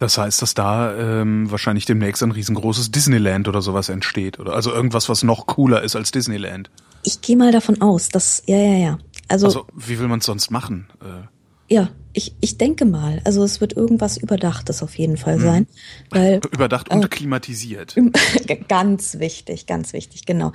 [0.00, 4.40] Das heißt, dass da ähm, wahrscheinlich demnächst ein riesengroßes Disneyland oder sowas entsteht.
[4.40, 6.70] Oder also irgendwas, was noch cooler ist als Disneyland.
[7.02, 8.98] Ich gehe mal davon aus, dass, ja, ja, ja.
[9.28, 10.88] Also, Also, wie will man es sonst machen?
[11.02, 15.66] Äh, ja, ich, ich denke mal, also es wird irgendwas Überdachtes auf jeden Fall sein,
[16.08, 17.94] weil überdacht und klimatisiert.
[18.68, 20.52] ganz wichtig, ganz wichtig, genau.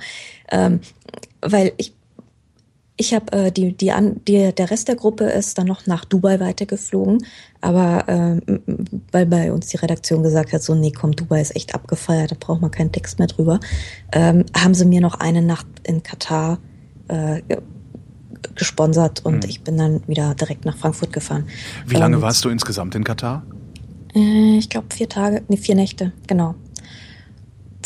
[0.50, 0.80] Ähm,
[1.40, 1.94] weil ich
[2.96, 6.04] ich habe äh, die die an die, der Rest der Gruppe ist dann noch nach
[6.04, 7.24] Dubai weitergeflogen,
[7.60, 8.42] aber ähm,
[9.12, 12.36] weil bei uns die Redaktion gesagt hat, so nee, komm, Dubai ist echt abgefeiert, da
[12.38, 13.60] braucht man keinen Text mehr drüber,
[14.12, 16.58] ähm, haben sie mir noch eine Nacht in Katar
[17.08, 17.42] äh,
[18.54, 21.46] gesponsert und ich bin dann wieder direkt nach Frankfurt gefahren.
[21.86, 23.44] Wie lange Ähm, warst du insgesamt in Katar?
[24.14, 26.54] Äh, ich glaube vier Tage, nee, vier Nächte, genau.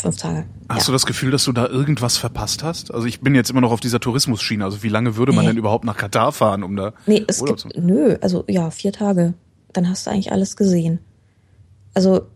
[0.01, 0.45] Fünf Tage.
[0.69, 0.85] Hast ja.
[0.87, 2.93] du das Gefühl, dass du da irgendwas verpasst hast?
[2.93, 4.63] Also ich bin jetzt immer noch auf dieser Tourismusschiene.
[4.63, 5.51] Also wie lange würde man Nee.
[5.51, 8.71] denn überhaupt nach Katar fahren, um da Nee, es Urlaub gibt, zu nö, also ja,
[8.71, 9.33] vier Tage.
[9.73, 10.99] Dann hast du eigentlich alles gesehen.
[11.93, 12.27] Also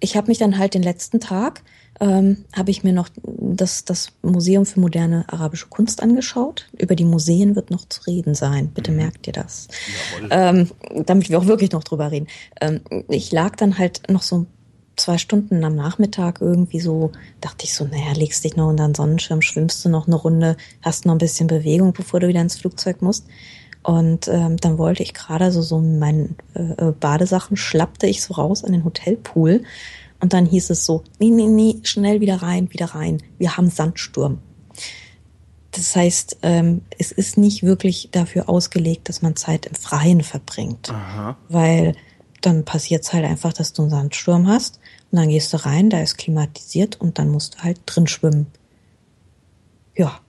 [0.00, 1.62] ich habe mich dann halt den letzten Tag,
[2.00, 6.68] ähm, habe ich mir noch das, das Museum für moderne arabische Kunst angeschaut.
[6.78, 8.68] Über die Museen wird noch zu reden sein.
[8.68, 9.66] Bitte merkt ihr das.
[10.30, 10.70] Ähm,
[11.04, 12.28] damit wir auch wirklich noch drüber reden.
[12.60, 14.46] Ähm, ich lag dann halt noch so
[14.98, 18.94] zwei Stunden am Nachmittag irgendwie so, dachte ich so, naja, legst dich noch unter den
[18.94, 22.56] Sonnenschirm, schwimmst du noch eine Runde, hast noch ein bisschen Bewegung, bevor du wieder ins
[22.56, 23.26] Flugzeug musst.
[23.82, 28.22] Und ähm, dann wollte ich gerade so, so in meinen äh, äh, Badesachen, schlappte ich
[28.22, 29.62] so raus an den Hotelpool.
[30.20, 33.22] Und dann hieß es so, nee, nee, nee, schnell wieder rein, wieder rein.
[33.38, 34.38] Wir haben Sandsturm.
[35.70, 40.90] Das heißt, ähm, es ist nicht wirklich dafür ausgelegt, dass man Zeit im Freien verbringt.
[40.90, 41.36] Aha.
[41.48, 41.94] Weil
[42.40, 44.78] dann passiert es halt einfach, dass du einen Sandsturm hast
[45.10, 48.46] und dann gehst du rein, da ist klimatisiert und dann musst du halt drin schwimmen.
[49.96, 50.20] Ja.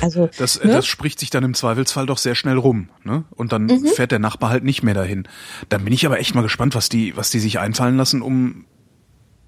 [0.00, 0.72] Also, Das, ne?
[0.72, 3.24] das spricht sich dann im Zweifelsfall doch sehr schnell rum, ne?
[3.36, 3.86] Und dann Mhm.
[3.88, 5.28] fährt der Nachbar halt nicht mehr dahin.
[5.68, 8.64] Dann bin ich aber echt mal gespannt, was die, was die sich einfallen lassen, um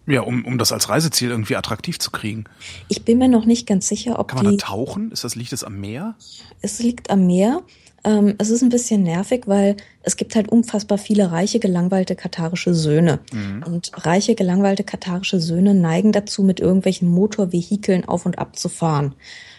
[0.06, 2.44] ja, um, um das als Reiseziel irgendwie attraktiv zu kriegen.
[2.88, 4.56] Ich bin mir noch nicht ganz sicher, ob Kann man die.
[4.58, 5.12] da tauchen?
[5.12, 6.16] Ist das liegt das am Meer?
[6.62, 7.62] Es liegt am Meer.
[8.02, 12.74] Ähm, es ist ein bisschen nervig, weil es gibt halt unfassbar viele reiche, gelangweilte katarische
[12.74, 13.20] Söhne.
[13.66, 19.14] Und reiche, gelangweilte katarische Söhne neigen dazu, mit irgendwelchen Motorvehikeln auf und ab zu fahren.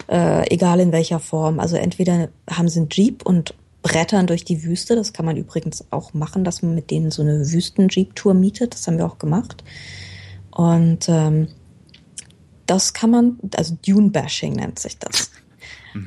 [0.07, 1.59] Äh, egal in welcher Form.
[1.59, 4.95] Also entweder haben sie einen Jeep und brettern durch die Wüste.
[4.95, 8.73] Das kann man übrigens auch machen, dass man mit denen so eine Wüsten-Jeep-Tour mietet.
[8.73, 9.63] Das haben wir auch gemacht.
[10.51, 11.47] Und ähm,
[12.65, 15.31] das kann man, also Dune-Bashing nennt sich das.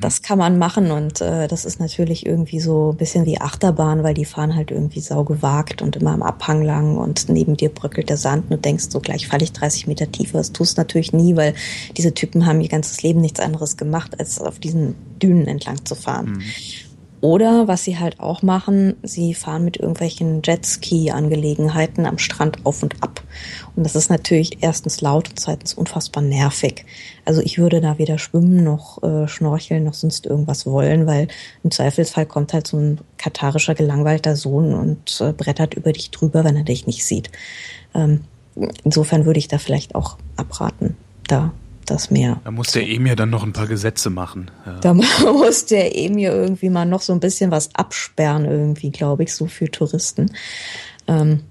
[0.01, 4.03] Das kann man machen und äh, das ist natürlich irgendwie so ein bisschen wie Achterbahn,
[4.03, 8.09] weil die fahren halt irgendwie saugewagt und immer am Abhang lang und neben dir bröckelt
[8.09, 10.39] der Sand und du denkst so, gleich falle ich 30 Meter tiefer.
[10.39, 11.53] Das tust du natürlich nie, weil
[11.97, 15.95] diese Typen haben ihr ganzes Leben nichts anderes gemacht, als auf diesen Dünen entlang zu
[15.95, 16.41] fahren.
[17.25, 23.01] Oder was sie halt auch machen, sie fahren mit irgendwelchen Jetski-Angelegenheiten am Strand auf und
[23.01, 23.23] ab.
[23.75, 26.85] Und das ist natürlich erstens laut und zweitens unfassbar nervig.
[27.25, 31.27] Also ich würde da weder schwimmen noch äh, schnorcheln noch sonst irgendwas wollen, weil
[31.63, 36.43] im Zweifelsfall kommt halt so ein katarischer gelangweilter Sohn und äh, brettert über dich drüber,
[36.43, 37.31] wenn er dich nicht sieht.
[37.95, 38.25] Ähm,
[38.83, 40.95] insofern würde ich da vielleicht auch abraten,
[41.27, 41.53] da
[41.85, 44.51] das Meer Da muss der Emir dann noch ein paar Gesetze machen.
[44.65, 44.79] Ja.
[44.79, 44.93] da
[45.33, 49.47] muss der Emir irgendwie mal noch so ein bisschen was absperren, irgendwie, glaube ich, so
[49.47, 50.31] für Touristen.
[51.07, 51.41] Ähm,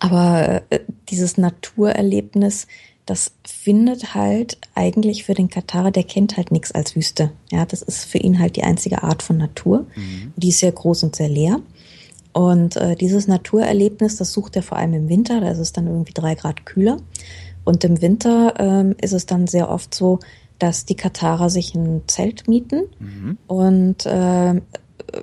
[0.00, 2.66] Aber äh, dieses Naturerlebnis,
[3.06, 7.30] das findet halt eigentlich für den Katarer, der kennt halt nichts als Wüste.
[7.52, 9.86] Ja, das ist für ihn halt die einzige Art von Natur.
[9.94, 10.32] Mhm.
[10.36, 11.60] Die ist sehr groß und sehr leer.
[12.32, 15.86] Und äh, dieses Naturerlebnis, das sucht er vor allem im Winter, da ist es dann
[15.86, 16.98] irgendwie drei Grad kühler.
[17.66, 20.20] Und im Winter ähm, ist es dann sehr oft so,
[20.60, 23.38] dass die Katarer sich ein Zelt mieten mhm.
[23.48, 24.54] und äh,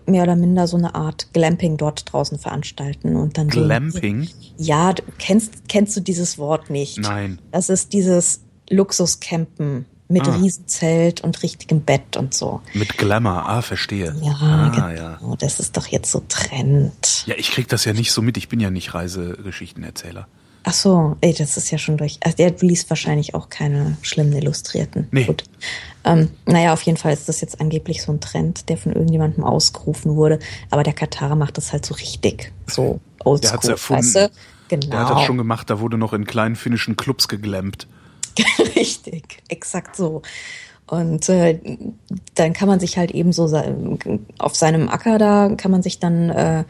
[0.06, 4.24] mehr oder minder so eine Art Glamping dort draußen veranstalten und dann Glamping?
[4.24, 7.00] So, ja, du kennst kennst du dieses Wort nicht?
[7.00, 7.40] Nein.
[7.52, 10.36] Das ist dieses Luxuscampen mit ah.
[10.36, 12.62] Riesenzelt und richtigem Bett und so.
[12.74, 14.14] Mit Glamour, ah, verstehe.
[14.22, 14.90] Ja, ah, genau.
[14.90, 15.20] Ja.
[15.40, 17.26] Das ist doch jetzt so Trend.
[17.26, 18.36] Ja, ich krieg das ja nicht so mit.
[18.36, 20.28] Ich bin ja nicht Reisegeschichtenerzähler.
[20.66, 22.20] Ach so, ey, das ist ja schon durch.
[22.24, 25.10] Also der liest wahrscheinlich auch keine schlimmen Illustrierten.
[25.12, 25.26] Nee.
[25.26, 25.44] Gut.
[26.06, 29.44] Ähm, naja, auf jeden Fall ist das jetzt angeblich so ein Trend, der von irgendjemandem
[29.44, 30.40] ausgerufen wurde.
[30.70, 32.54] Aber der Katarer macht das halt so richtig.
[32.68, 33.42] So oldschool.
[33.42, 34.06] Der hat's erfunden.
[34.06, 34.32] Weißt du?
[34.70, 34.88] Genau.
[34.88, 37.88] Der hat das schon gemacht, da wurde noch in kleinen finnischen Clubs geglampt.
[38.76, 40.22] Richtig, exakt so.
[40.88, 41.60] Und äh,
[42.36, 43.46] dann kann man sich halt eben so
[44.40, 46.64] auf seinem Acker da kann man sich dann äh,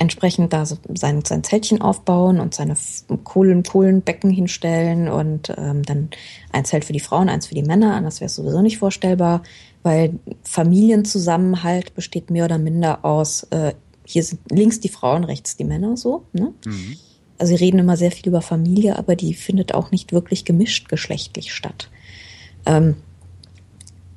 [0.00, 2.74] entsprechend da sein, sein Zeltchen aufbauen und seine
[3.22, 6.10] Kohlen, Kohlenbecken hinstellen und ähm, dann
[6.52, 7.94] ein Zelt für die Frauen, eins für die Männer.
[7.94, 9.42] Anders wäre es sowieso nicht vorstellbar,
[9.82, 15.64] weil Familienzusammenhalt besteht mehr oder minder aus, äh, hier sind links die Frauen, rechts die
[15.64, 16.24] Männer so.
[16.32, 16.52] Ne?
[16.64, 16.96] Mhm
[17.40, 20.90] also sie reden immer sehr viel über Familie, aber die findet auch nicht wirklich gemischt
[20.90, 21.88] geschlechtlich statt.
[22.66, 22.96] Ähm,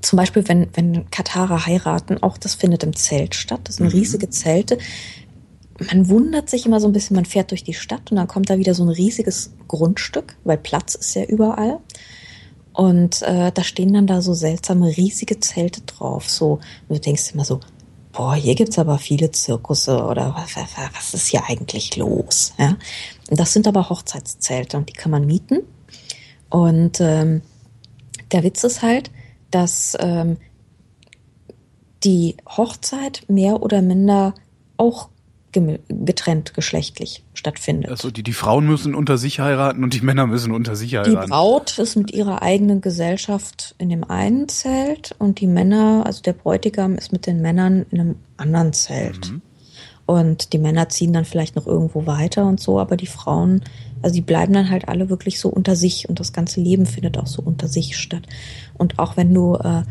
[0.01, 3.61] zum Beispiel, wenn, wenn Katarer heiraten, auch das findet im Zelt statt.
[3.63, 3.93] Das sind mhm.
[3.93, 4.77] riesige Zelte.
[5.79, 8.49] Man wundert sich immer so ein bisschen, man fährt durch die Stadt und dann kommt
[8.49, 11.79] da wieder so ein riesiges Grundstück, weil Platz ist ja überall.
[12.73, 16.29] Und äh, da stehen dann da so seltsame riesige Zelte drauf.
[16.29, 17.59] So, und du denkst immer so,
[18.11, 20.55] boah, hier gibt's aber viele Zirkusse oder was,
[20.93, 22.53] was ist hier eigentlich los?
[22.57, 22.77] Ja?
[23.27, 25.59] Das sind aber Hochzeitszelte und die kann man mieten.
[26.49, 27.41] Und ähm,
[28.31, 29.11] der Witz ist halt,
[29.51, 30.37] dass ähm,
[32.03, 34.35] die Hochzeit mehr oder minder
[34.77, 35.09] auch
[35.53, 37.89] getrennt geschlechtlich stattfindet.
[37.89, 41.21] Also die, die Frauen müssen unter sich heiraten und die Männer müssen unter sich heiraten.
[41.21, 46.21] Die Braut ist mit ihrer eigenen Gesellschaft in dem einen Zelt und die Männer, also
[46.21, 49.31] der Bräutigam ist mit den Männern in einem anderen Zelt.
[49.31, 49.41] Mhm.
[50.05, 53.61] Und die Männer ziehen dann vielleicht noch irgendwo weiter und so, aber die Frauen,
[54.01, 57.17] also die bleiben dann halt alle wirklich so unter sich und das ganze Leben findet
[57.17, 58.23] auch so unter sich statt.
[58.73, 59.83] Und auch wenn du äh,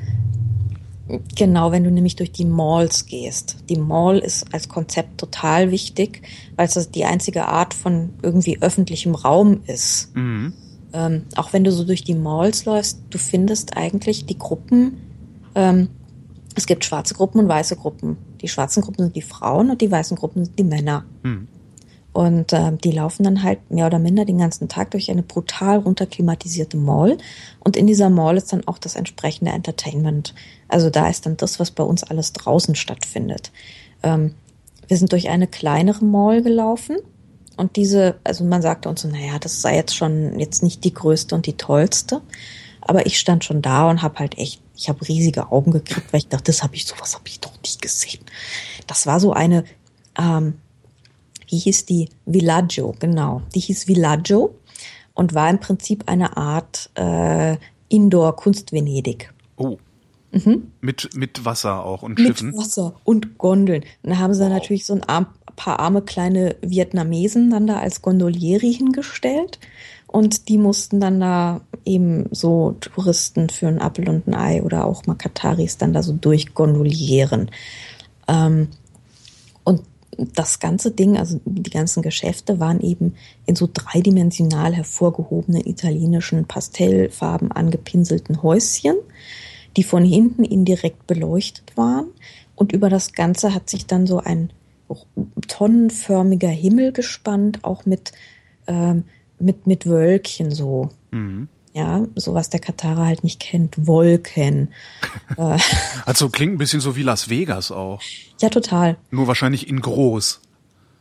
[1.37, 3.57] Genau, wenn du nämlich durch die Malls gehst.
[3.68, 6.22] Die Mall ist als Konzept total wichtig,
[6.57, 10.14] weil es die einzige Art von irgendwie öffentlichem Raum ist.
[10.14, 10.55] Mhm.
[10.94, 14.98] Ähm, auch wenn du so durch die Malls läufst, du findest eigentlich die Gruppen,
[15.55, 15.88] ähm,
[16.55, 18.18] es gibt schwarze Gruppen und weiße Gruppen.
[18.40, 21.05] Die schwarzen Gruppen sind die Frauen und die weißen Gruppen sind die Männer.
[21.22, 21.48] Mhm.
[22.12, 25.79] Und äh, die laufen dann halt mehr oder minder den ganzen Tag durch eine brutal
[25.79, 27.16] runterklimatisierte Mall.
[27.61, 30.35] Und in dieser Mall ist dann auch das entsprechende Entertainment.
[30.68, 33.51] Also da ist dann das, was bei uns alles draußen stattfindet.
[34.03, 34.35] Ähm,
[34.88, 36.98] wir sind durch eine kleinere Mall gelaufen.
[37.57, 40.92] Und diese, also man sagte uns so, naja, das sei jetzt schon jetzt nicht die
[40.92, 42.20] größte und die tollste.
[42.83, 46.18] Aber ich stand schon da und habe halt echt, ich habe riesige Augen gekriegt, weil
[46.18, 48.25] ich dachte, das habe ich, sowas habe ich doch nicht gesehen.
[48.87, 49.64] Das war so eine
[50.18, 50.55] ähm,
[51.53, 53.43] die hieß die Villaggio, genau.
[53.55, 54.55] Die hieß Villaggio
[55.15, 57.57] und war im Prinzip eine Art äh,
[57.88, 59.33] Indoor-Kunst-Venedig.
[59.57, 59.77] Oh.
[60.33, 60.73] Mhm.
[60.81, 62.49] Mit, mit Wasser auch und Schiffen.
[62.49, 63.85] Mit Wasser und Gondeln.
[64.03, 64.49] Dann haben sie wow.
[64.49, 69.59] natürlich so ein arm, paar arme kleine Vietnamesen dann da als Gondolieri hingestellt.
[70.07, 74.87] Und die mussten dann da eben so Touristen für ein Apfel und ein Ei oder
[74.87, 77.51] auch mal Kataris dann da so durchgondolieren.
[78.29, 78.82] Ähm, und
[80.18, 83.14] das ganze Ding, also die ganzen Geschäfte waren eben
[83.46, 88.96] in so dreidimensional hervorgehobenen italienischen Pastellfarben angepinselten Häuschen,
[89.77, 92.09] die von hinten indirekt beleuchtet waren.
[92.57, 94.53] Und über das Ganze hat sich dann so ein
[95.48, 98.12] tonnenförmiger Himmel gespannt, auch mit,
[98.66, 99.05] ähm,
[99.38, 100.90] mit, mit Wölkchen so.
[101.11, 101.48] Mhm.
[101.74, 103.87] Ja, so was der Katarer halt nicht kennt.
[103.87, 104.68] Wolken.
[105.38, 105.58] Äh.
[106.04, 108.02] also klingt ein bisschen so wie Las Vegas auch.
[108.40, 108.98] Ja, total.
[109.11, 110.40] Nur wahrscheinlich in groß.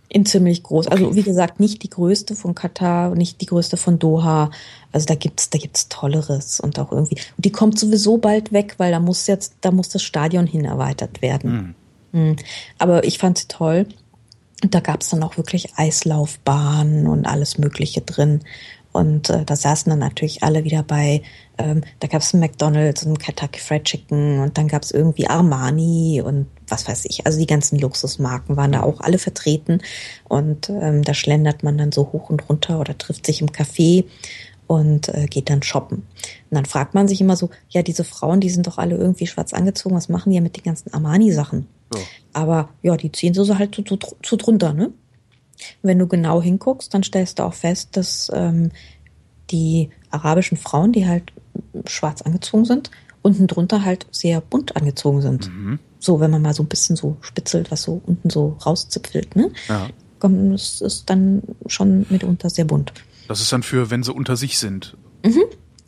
[0.07, 0.87] In ziemlich groß.
[0.87, 1.11] Also, okay.
[1.11, 4.51] Also wie gesagt, nicht die größte von Katar, nicht die größte von Doha.
[4.91, 7.15] Also da gibt's, da gibt's Tolleres und auch irgendwie.
[7.35, 10.63] Und die kommt sowieso bald weg, weil da muss jetzt, da muss das Stadion hin
[10.63, 11.75] erweitert werden.
[12.11, 12.27] Hm.
[12.27, 12.35] Hm.
[12.77, 13.85] Aber ich fand sie toll.
[14.63, 18.41] Und da gab's dann auch wirklich Eislaufbahnen und alles Mögliche drin.
[18.91, 21.21] Und äh, da saßen dann natürlich alle wieder bei,
[21.57, 24.91] ähm, da gab es ein McDonald's und ein Kentucky Fried Chicken und dann gab es
[24.91, 27.25] irgendwie Armani und was weiß ich.
[27.25, 29.81] Also die ganzen Luxusmarken waren da auch alle vertreten.
[30.27, 34.05] Und ähm, da schlendert man dann so hoch und runter oder trifft sich im Café
[34.67, 35.97] und äh, geht dann shoppen.
[35.99, 39.27] Und dann fragt man sich immer so, ja, diese Frauen, die sind doch alle irgendwie
[39.27, 41.67] schwarz angezogen, was machen die ja mit den ganzen Armani-Sachen?
[41.93, 41.99] Ja.
[42.33, 44.93] Aber ja, die ziehen so halt zu, zu, zu drunter, ne?
[45.81, 48.71] Wenn du genau hinguckst, dann stellst du auch fest, dass ähm,
[49.49, 51.31] die arabischen Frauen, die halt
[51.85, 55.49] schwarz angezogen sind, unten drunter halt sehr bunt angezogen sind.
[55.49, 55.79] Mhm.
[55.99, 59.51] So, wenn man mal so ein bisschen so spitzelt, was so unten so rauszipfelt, ne?
[59.67, 59.89] Ja.
[60.19, 62.93] Das ist dann schon mitunter sehr bunt.
[63.27, 64.95] Das ist dann für, wenn sie unter sich sind.
[65.23, 65.43] Mhm.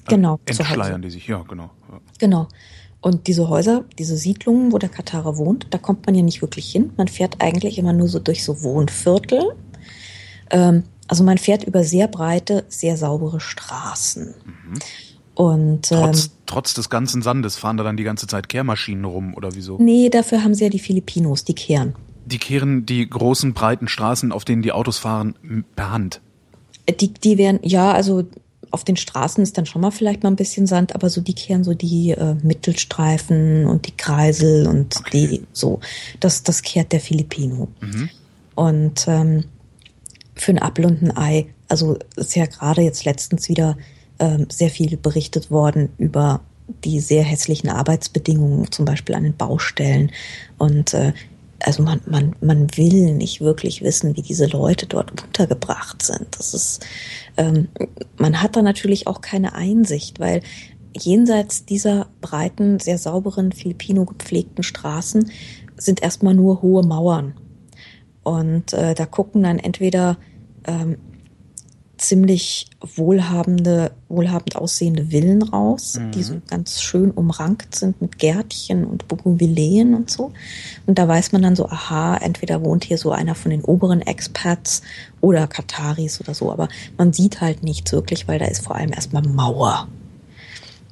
[0.08, 0.40] Genau.
[0.46, 1.70] Entschleiern die sich, ja, genau.
[1.92, 2.00] Ja.
[2.20, 2.48] Genau.
[3.00, 6.72] Und diese Häuser, diese Siedlungen, wo der Katarer wohnt, da kommt man ja nicht wirklich
[6.72, 6.94] hin.
[6.96, 9.56] Man fährt eigentlich immer nur so durch so Wohnviertel.
[10.50, 14.34] Ähm, also man fährt über sehr breite, sehr saubere Straßen.
[14.46, 14.80] Mhm.
[15.36, 19.34] Und ähm, trotz, trotz des ganzen Sandes fahren da dann die ganze Zeit Kehrmaschinen rum
[19.34, 19.78] oder wieso?
[19.80, 21.96] Nee, dafür haben sie ja die Filipinos, die kehren.
[22.26, 26.22] Die kehren die großen breiten Straßen, auf denen die Autos fahren, per Hand.
[27.00, 28.24] Die, die werden, ja, also
[28.72, 31.36] auf den Straßen ist dann schon mal vielleicht mal ein bisschen Sand, aber so die
[31.36, 35.28] kehren so die äh, Mittelstreifen und die Kreisel und okay.
[35.28, 35.80] die so.
[36.20, 37.68] Das, das kehrt der Filipino.
[37.82, 38.10] Mhm.
[38.56, 39.46] Und ähm,
[40.36, 43.78] für ein Apfel und ein Ei, also ist ja gerade jetzt letztens wieder
[44.20, 46.42] ähm, sehr viel berichtet worden über
[46.84, 50.12] die sehr hässlichen Arbeitsbedingungen, zum Beispiel an den Baustellen.
[50.58, 51.14] Und äh,
[51.62, 56.28] also man, man, man will nicht wirklich wissen, wie diese Leute dort untergebracht sind.
[56.38, 56.86] Das ist,
[57.38, 57.70] ähm,
[58.18, 60.42] man hat da natürlich auch keine Einsicht, weil
[60.96, 65.32] jenseits dieser breiten, sehr sauberen, Filipino gepflegten Straßen
[65.78, 67.34] sind erstmal nur hohe Mauern.
[68.24, 70.18] Und äh, da gucken dann entweder
[70.66, 70.98] ähm,
[72.04, 76.12] ziemlich wohlhabende, wohlhabend aussehende Villen raus, mhm.
[76.12, 80.32] die so ganz schön umrankt sind mit Gärtchen und Bougainvilleen und so.
[80.86, 84.02] Und da weiß man dann so, aha, entweder wohnt hier so einer von den oberen
[84.02, 84.82] Expats
[85.22, 88.92] oder Kataris oder so, aber man sieht halt nichts wirklich, weil da ist vor allem
[88.92, 89.88] erstmal Mauer.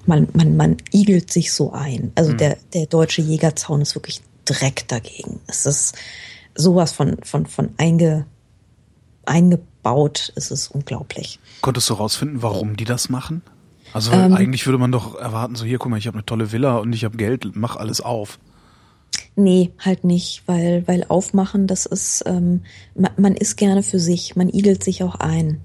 [0.05, 2.11] Man, man, man igelt sich so ein.
[2.15, 2.37] Also mhm.
[2.37, 5.39] der, der deutsche Jägerzaun ist wirklich Dreck dagegen.
[5.47, 5.95] Es ist
[6.55, 8.25] sowas von, von, von einge,
[9.25, 11.39] eingebaut ist es unglaublich.
[11.61, 13.41] Konntest du rausfinden, warum die das machen?
[13.93, 16.51] Also ähm, eigentlich würde man doch erwarten, so hier, guck mal, ich habe eine tolle
[16.51, 18.39] Villa und ich habe Geld, mach alles auf.
[19.35, 22.61] Nee, halt nicht, weil, weil aufmachen, das ist, ähm,
[22.95, 25.61] man, man ist gerne für sich, man igelt sich auch ein.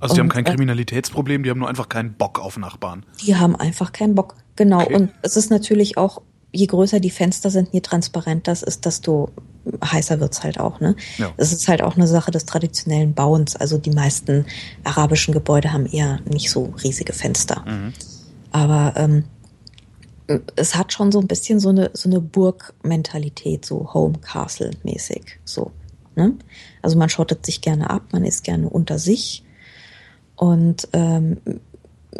[0.00, 3.04] Also die und, haben kein äh, Kriminalitätsproblem, die haben nur einfach keinen Bock auf Nachbarn.
[3.24, 4.82] Die haben einfach keinen Bock, genau.
[4.82, 4.94] Okay.
[4.94, 9.30] Und es ist natürlich auch, je größer die Fenster sind, je transparenter das ist, desto
[9.84, 10.80] heißer wird's halt auch.
[10.80, 10.96] Ne?
[11.18, 11.32] Ja.
[11.36, 13.56] Es ist halt auch eine Sache des traditionellen Bauens.
[13.56, 14.46] Also die meisten
[14.84, 17.64] arabischen Gebäude haben eher nicht so riesige Fenster.
[17.66, 17.92] Mhm.
[18.50, 19.24] Aber ähm,
[20.56, 25.38] es hat schon so ein bisschen so eine, so eine Burgmentalität, so Home-Castle-mäßig.
[25.44, 25.70] So,
[26.16, 26.34] ne?
[26.82, 29.44] Also man schottet sich gerne ab, man ist gerne unter sich.
[30.36, 31.38] Und ähm,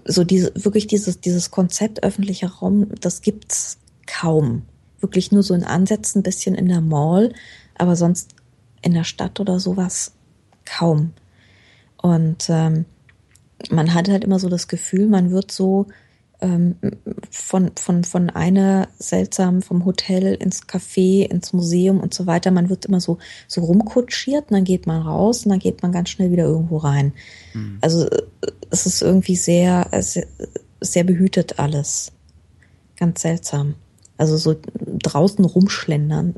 [0.05, 4.63] so diese, wirklich dieses, dieses Konzept öffentlicher Raum, das gibt's kaum
[5.01, 7.33] wirklich nur so in Ansätzen, ein bisschen in der Mall,
[7.77, 8.35] aber sonst
[8.83, 10.13] in der Stadt oder sowas
[10.65, 11.13] kaum.
[12.01, 12.85] Und ähm,
[13.71, 15.87] man hat halt immer so das Gefühl, man wird so
[16.41, 16.77] ähm,
[17.31, 22.69] von, von, von einer seltsam vom Hotel ins Café, ins Museum und so weiter, man
[22.69, 23.19] wird immer so,
[23.49, 26.77] so rumkutschiert und dann geht man raus und dann geht man ganz schnell wieder irgendwo
[26.77, 27.13] rein.
[27.55, 27.79] Mhm.
[27.81, 28.09] Also
[28.71, 30.27] es ist irgendwie sehr, sehr,
[30.81, 32.13] sehr behütet alles.
[32.97, 33.75] Ganz seltsam.
[34.19, 34.57] Also so
[35.03, 36.35] draußen rumschlendern,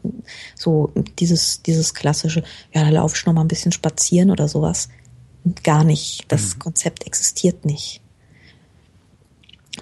[0.54, 4.88] so dieses, dieses klassische, ja, da laufe ich noch mal ein bisschen spazieren oder sowas.
[5.64, 6.26] Gar nicht.
[6.28, 6.58] Das mhm.
[6.60, 8.02] Konzept existiert nicht.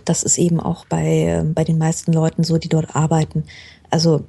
[0.04, 3.44] Das ist eben auch bei, bei den meisten Leuten so, die dort arbeiten.
[3.90, 4.24] Also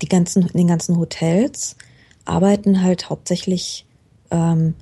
[0.00, 1.76] die ganzen, in den ganzen Hotels
[2.24, 3.86] arbeiten halt hauptsächlich
[4.30, 4.74] ähm,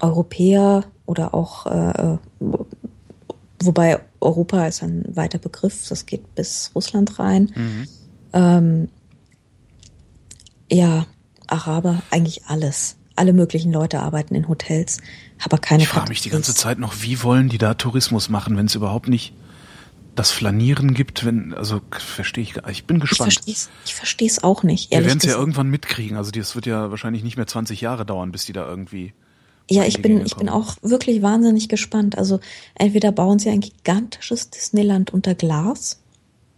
[0.00, 2.18] Europäer oder auch äh,
[3.62, 7.52] wobei Europa ist ein weiter Begriff, das geht bis Russland rein.
[7.54, 7.88] Mhm.
[8.32, 8.88] Ähm,
[10.70, 11.06] ja,
[11.46, 12.96] Araber, eigentlich alles.
[13.16, 14.98] Alle möglichen Leute arbeiten in Hotels,
[15.42, 18.56] aber keine Ich frage mich die ganze Zeit noch, wie wollen die da Tourismus machen,
[18.56, 19.34] wenn es überhaupt nicht
[20.16, 23.40] das Flanieren gibt, wenn, also verstehe ich gar Ich bin gespannt.
[23.46, 24.90] Ich verstehe es auch nicht.
[24.90, 26.16] Wir werden es ja irgendwann mitkriegen.
[26.16, 29.12] Also das wird ja wahrscheinlich nicht mehr 20 Jahre dauern, bis die da irgendwie
[29.70, 32.18] ja, ich bin, ich bin auch wirklich wahnsinnig gespannt.
[32.18, 32.40] Also
[32.74, 36.00] entweder bauen sie ein gigantisches Disneyland unter Glas.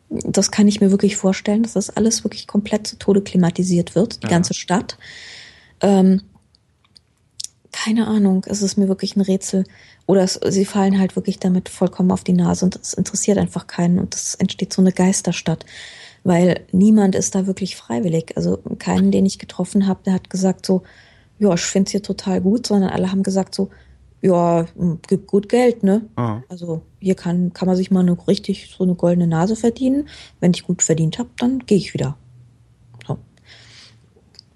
[0.09, 4.23] Das kann ich mir wirklich vorstellen, dass das alles wirklich komplett zu Tode klimatisiert wird,
[4.23, 4.31] die ja.
[4.31, 4.99] ganze Stadt.
[5.81, 6.23] Ähm,
[7.71, 8.45] keine Ahnung.
[8.49, 9.65] Es ist mir wirklich ein Rätsel.
[10.07, 13.67] Oder es, sie fallen halt wirklich damit vollkommen auf die Nase und es interessiert einfach
[13.67, 15.65] keinen und es entsteht so eine Geisterstadt.
[16.25, 18.37] Weil niemand ist da wirklich freiwillig.
[18.37, 20.83] Also keinen, den ich getroffen habe, der hat gesagt so,
[21.39, 23.71] ja, ich finde es hier total gut, sondern alle haben gesagt so,
[24.23, 24.67] ja,
[25.07, 26.09] gibt gut Geld, ne?
[26.17, 26.41] Ah.
[26.49, 30.09] Also hier kann, kann man sich mal eine richtig so eine goldene Nase verdienen.
[30.41, 32.17] Wenn ich gut verdient habe, dann gehe ich wieder.
[33.07, 33.19] So.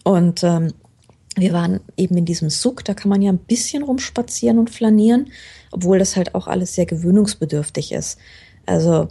[0.03, 0.73] Und ähm,
[1.37, 5.31] wir waren eben in diesem Suck, da kann man ja ein bisschen rumspazieren und flanieren,
[5.71, 8.19] obwohl das halt auch alles sehr gewöhnungsbedürftig ist.
[8.67, 9.09] Also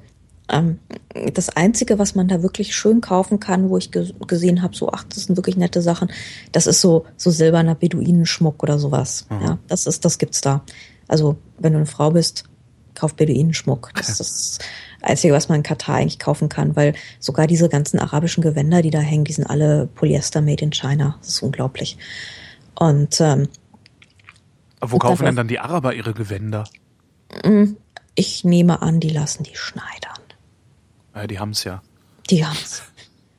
[1.34, 4.92] das Einzige, was man da wirklich schön kaufen kann, wo ich ge gesehen habe, so
[4.92, 6.10] ach, das sind wirklich nette Sachen,
[6.52, 9.28] das ist so so silberner Beduinenschmuck oder sowas.
[9.30, 9.42] Mhm.
[9.42, 10.64] Ja, das ist das gibt's da.
[11.08, 12.46] Also wenn du eine Frau bist,
[12.96, 13.92] kauf Beduinenschmuck.
[13.96, 14.60] Das ist das
[15.02, 18.90] Einzige, was man in Katar eigentlich kaufen kann, weil sogar diese ganzen arabischen Gewänder, die
[18.90, 21.16] da hängen, die sind alle Polyester made in China.
[21.20, 21.98] Das ist unglaublich.
[22.76, 23.48] Und ähm,
[24.80, 26.66] Aber wo kaufen denn dann die Araber ihre Gewänder?
[28.16, 30.19] ich nehme an, die lassen die schneidern.
[31.20, 31.82] Ja, die haben's ja.
[32.30, 32.82] Die haben's.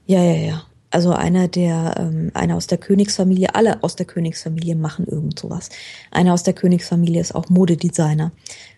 [0.05, 0.63] Ja, ja, ja.
[0.91, 5.71] Also einer der, ähm, einer aus der Königsfamilie, alle aus der Königsfamilie machen irgend sowas.
[6.11, 8.33] Einer aus der Königsfamilie ist auch Modedesigner.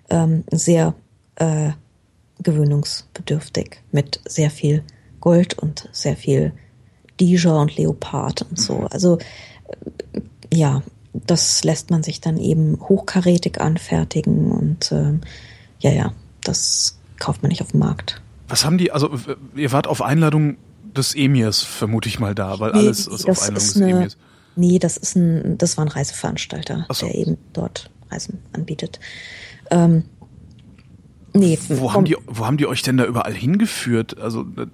[0.09, 0.95] Ähm, sehr
[1.37, 1.71] äh,
[2.43, 4.85] gewöhnungsbedürftig mit sehr viel
[5.21, 6.53] Gold und sehr viel
[7.19, 8.87] Dijon und Leopard und so.
[8.91, 10.21] Also äh,
[10.55, 10.83] ja,
[11.13, 15.23] das lässt man sich dann eben hochkarätig anfertigen und ähm,
[15.81, 16.13] ja, ja,
[16.45, 18.23] das kauft man nicht auf dem Markt.
[18.53, 19.11] Was haben die, also
[19.57, 20.57] ihr wart auf Einladung
[20.95, 23.83] des Emirs, vermute ich mal da, weil Nee, alles nee, ist auf Einladung ist des
[23.83, 24.17] eine- Emirs.
[24.57, 27.07] Nee, das ist ein, das war ein Reiseveranstalter, so.
[27.07, 29.01] der eben dort Reisen anbietet.
[29.71, 30.05] Ähm,
[31.33, 34.19] nee, Wo haben, die, wo haben die euch denn da überall hingeführt?
[34.19, 34.67] Also äh,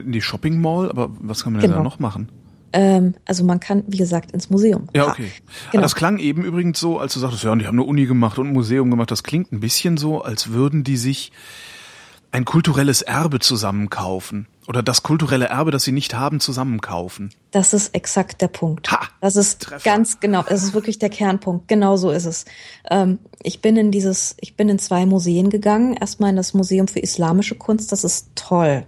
[0.00, 1.88] in die Shopping Mall, aber was kann man denn da Genau.
[1.88, 2.28] noch machen?
[2.72, 4.88] ähm, also man kann, wie gesagt, ins Museum.
[4.94, 5.32] Ja, okay.
[5.72, 5.82] Genau.
[5.82, 8.38] das klang eben übrigens so, als du sagtest, ja, und die haben eine Uni gemacht
[8.38, 9.10] und ein Museum gemacht.
[9.10, 11.32] Das klingt ein bisschen so, als würden die sich
[12.30, 14.46] ein kulturelles Erbe zusammenkaufen.
[14.66, 17.32] Oder das kulturelle Erbe, das sie nicht haben, zusammenkaufen.
[17.52, 18.90] Das ist exakt der Punkt.
[18.92, 19.00] Ha!
[19.22, 19.82] Das ist Treffer.
[19.82, 21.68] ganz genau, das ist wirklich der Kernpunkt.
[21.68, 22.44] Genau so ist es.
[22.90, 25.94] Ähm, ich bin in dieses, ich bin in zwei Museen gegangen.
[25.94, 27.92] Erstmal in das Museum für islamische Kunst.
[27.92, 28.84] Das ist toll.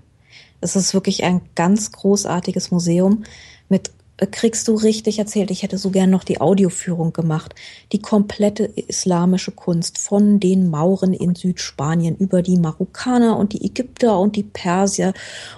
[0.60, 3.24] Das ist wirklich ein ganz großartiges Museum
[3.70, 3.90] mit
[4.26, 5.50] kriegst du richtig erzählt.
[5.50, 7.54] Ich hätte so gern noch die Audioführung gemacht.
[7.92, 14.18] Die komplette islamische Kunst von den Mauren in Südspanien über die Marokkaner und die Ägypter
[14.18, 15.14] und die Persier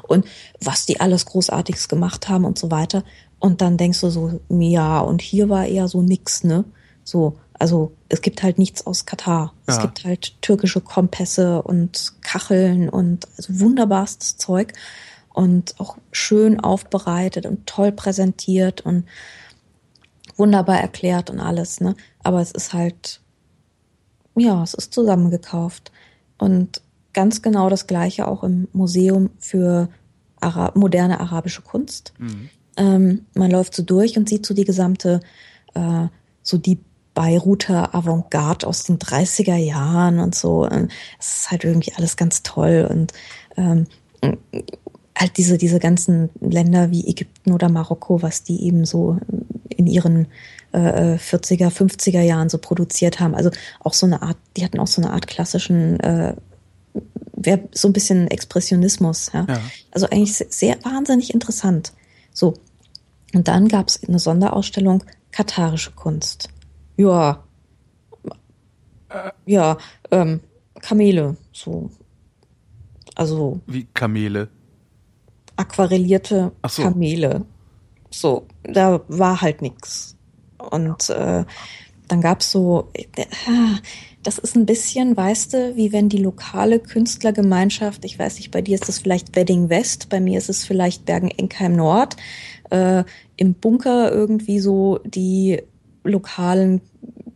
[0.06, 0.24] und
[0.60, 3.04] was die alles Großartiges gemacht haben und so weiter.
[3.40, 6.64] Und dann denkst du so, ja, und hier war eher so nix, ne?
[7.04, 9.52] So, also es gibt halt nichts aus Katar.
[9.66, 9.82] Es Ja.
[9.82, 14.72] gibt halt türkische Kompässe und Kacheln und also wunderbarstes Zeug
[15.32, 19.04] und auch schön aufbereitet und toll präsentiert und
[20.36, 21.94] wunderbar erklärt und alles, ne?
[22.22, 23.20] Aber es ist halt,
[24.36, 25.92] ja, es ist zusammengekauft.
[26.38, 29.88] Und ganz genau das Gleiche auch im Museum für
[30.40, 32.14] Ara moderne arabische Kunst.
[32.76, 35.20] Ähm, man läuft so durch und sieht so die gesamte,
[35.74, 36.06] äh,
[36.42, 36.78] so die
[37.14, 40.66] Beiruter Avantgarde aus den 30er Jahren und so.
[41.18, 43.12] Es ist halt irgendwie alles ganz toll und
[43.56, 43.86] ähm,
[45.16, 49.18] halt diese, diese ganzen Länder wie Ägypten oder Marokko, was die eben so
[49.68, 50.26] in ihren
[50.72, 53.34] äh, 40er, 50er Jahren so produziert haben.
[53.34, 53.50] Also
[53.80, 56.34] auch so eine Art, die hatten auch so eine Art klassischen, äh,
[57.72, 59.30] so ein bisschen Expressionismus.
[59.34, 59.46] Ja?
[59.48, 59.60] Ja.
[59.90, 61.92] Also eigentlich se- sehr wahnsinnig interessant.
[62.32, 62.54] So.
[63.34, 66.48] Und dann gab es eine Sonderausstellung Katarische Kunst.
[66.96, 67.42] Ja.
[69.44, 69.76] Ja,
[70.10, 70.40] ähm,
[70.80, 71.90] Kamele, so.
[73.14, 74.48] Also Wie Kamele.
[75.62, 76.82] Aquarellierte so.
[76.82, 77.46] Kamele.
[78.10, 80.16] So, da war halt nix.
[80.58, 81.44] Und äh,
[82.08, 83.24] dann gab's so, äh,
[84.22, 88.60] das ist ein bisschen, weißt du, wie wenn die lokale Künstlergemeinschaft, ich weiß nicht, bei
[88.60, 92.16] dir ist das vielleicht Wedding West, bei mir ist es vielleicht Bergen-Enkheim Nord,
[92.70, 93.04] äh,
[93.36, 95.62] im Bunker irgendwie so die
[96.04, 96.80] lokalen,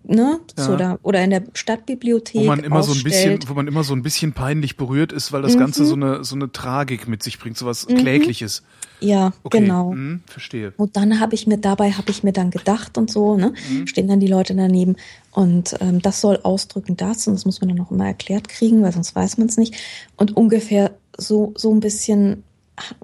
[0.08, 0.76] ne, so Ja.
[0.76, 2.42] da, oder in der Stadtbibliothek.
[2.42, 5.32] Wo man immer so ein bisschen, wo man immer so ein bisschen peinlich berührt ist,
[5.32, 8.62] weil das Ganze so eine, so eine Tragik mit sich bringt, so was Klägliches.
[9.00, 9.90] Ja, Okay, genau.
[9.92, 10.72] hm, verstehe.
[10.78, 13.52] Und dann habe ich mir dabei habe ich mir dann gedacht und so, ne,
[13.84, 14.96] stehen dann die Leute daneben
[15.32, 18.82] und ähm, das soll ausdrücken das und das muss man dann auch immer erklärt kriegen,
[18.82, 19.74] weil sonst weiß man es nicht.
[20.16, 22.42] Und ungefähr so so ein bisschen,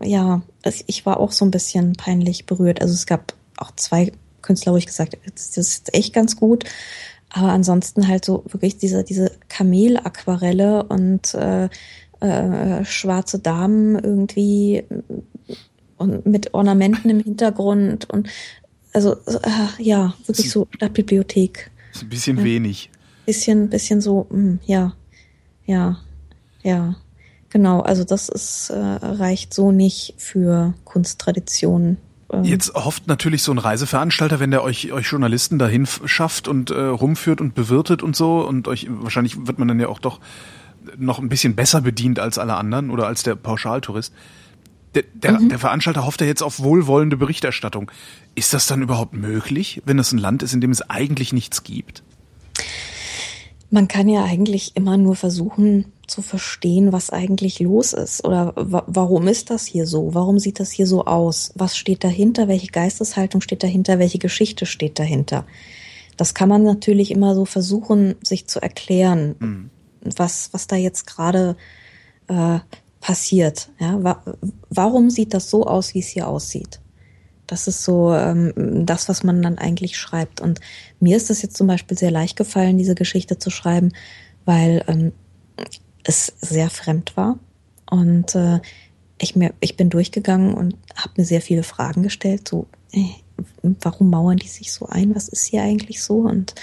[0.03, 0.40] ja,
[0.86, 2.80] ich war auch so ein bisschen peinlich berührt.
[2.80, 4.12] Also es gab auch zwei
[4.43, 6.64] Künstler, wo ich gesagt habe, das ist echt ganz gut.
[7.30, 11.68] Aber ansonsten halt so wirklich diese, diese Kamelaquarelle und äh,
[12.20, 14.84] äh, schwarze Damen irgendwie
[15.97, 18.28] und mit Ornamenten im Hintergrund und
[18.93, 21.70] also äh, ja, wirklich so Stadtbibliothek.
[21.93, 22.45] Ist ein bisschen ja.
[22.45, 22.90] wenig.
[23.24, 24.95] Bisschen, bisschen so, mh, hm, ja,
[25.66, 25.99] ja,
[26.62, 26.97] ja.
[27.49, 31.99] Genau, also das ist, äh, reicht so nicht für Kunsttraditionen.
[32.33, 32.45] Ähm.
[32.45, 36.80] Jetzt hofft natürlich so ein Reiseveranstalter, wenn der euch, euch Journalisten dahin schafft und äh,
[36.80, 40.20] rumführt und bewirtet und so und euch, wahrscheinlich wird man dann ja auch doch
[40.97, 44.12] noch ein bisschen besser bedient als alle anderen oder als der Pauschaltourist.
[44.95, 45.49] Der, der, mhm.
[45.49, 47.91] der Veranstalter hofft ja jetzt auf wohlwollende Berichterstattung.
[48.35, 51.62] Ist das dann überhaupt möglich, wenn es ein Land ist, in dem es eigentlich nichts
[51.62, 52.03] gibt?
[53.70, 59.26] Man kann ja eigentlich immer nur versuchen zu verstehen, was eigentlich los ist oder warum
[59.28, 60.14] ist das hier so?
[60.14, 61.52] Warum sieht das hier so aus?
[61.54, 62.48] Was steht dahinter?
[62.48, 63.98] Welche Geisteshaltung steht dahinter?
[63.98, 65.46] Welche Geschichte steht dahinter?
[66.18, 69.70] Das kann man natürlich immer so versuchen, sich zu erklären, mhm.
[70.04, 71.56] was, was da jetzt gerade
[72.28, 72.58] äh,
[73.00, 73.70] passiert.
[73.80, 74.04] Ja?
[74.04, 74.22] Wa
[74.68, 76.80] warum sieht das so aus, wie es hier aussieht?
[77.46, 78.52] Das ist so ähm,
[78.84, 80.42] das, was man dann eigentlich schreibt.
[80.42, 80.60] Und
[81.00, 83.92] mir ist das jetzt zum Beispiel sehr leicht gefallen, diese Geschichte zu schreiben,
[84.44, 85.12] weil ähm,
[86.05, 87.38] es sehr fremd war.
[87.90, 88.61] Und äh,
[89.18, 92.48] ich, mir, ich bin durchgegangen und habe mir sehr viele Fragen gestellt.
[92.48, 93.14] So, ey,
[93.62, 95.14] warum mauern die sich so ein?
[95.14, 96.18] Was ist hier eigentlich so?
[96.18, 96.55] Und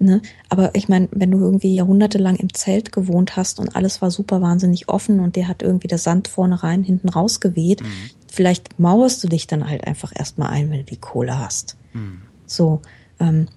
[0.00, 0.22] Ne?
[0.48, 4.40] Aber ich meine, wenn du irgendwie jahrhundertelang im Zelt gewohnt hast und alles war super
[4.40, 8.10] wahnsinnig offen und der hat irgendwie der Sand vorne rein, hinten raus geweht, mhm.
[8.30, 11.76] vielleicht mauerst du dich dann halt einfach erstmal ein, wenn du die Kohle hast.
[11.94, 12.22] Mhm.
[12.46, 12.80] So,
[13.18, 13.48] ähm,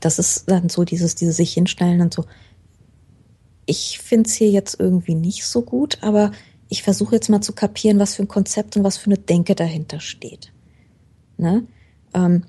[0.00, 2.26] das ist dann so dieses, dieses sich hinstellen und so.
[3.66, 6.32] Ich finde es hier jetzt irgendwie nicht so gut, aber
[6.68, 9.54] ich versuche jetzt mal zu kapieren, was für ein Konzept und was für eine Denke
[9.54, 10.52] dahinter steht.
[11.36, 11.66] Ne?
[12.14, 12.44] Ähm,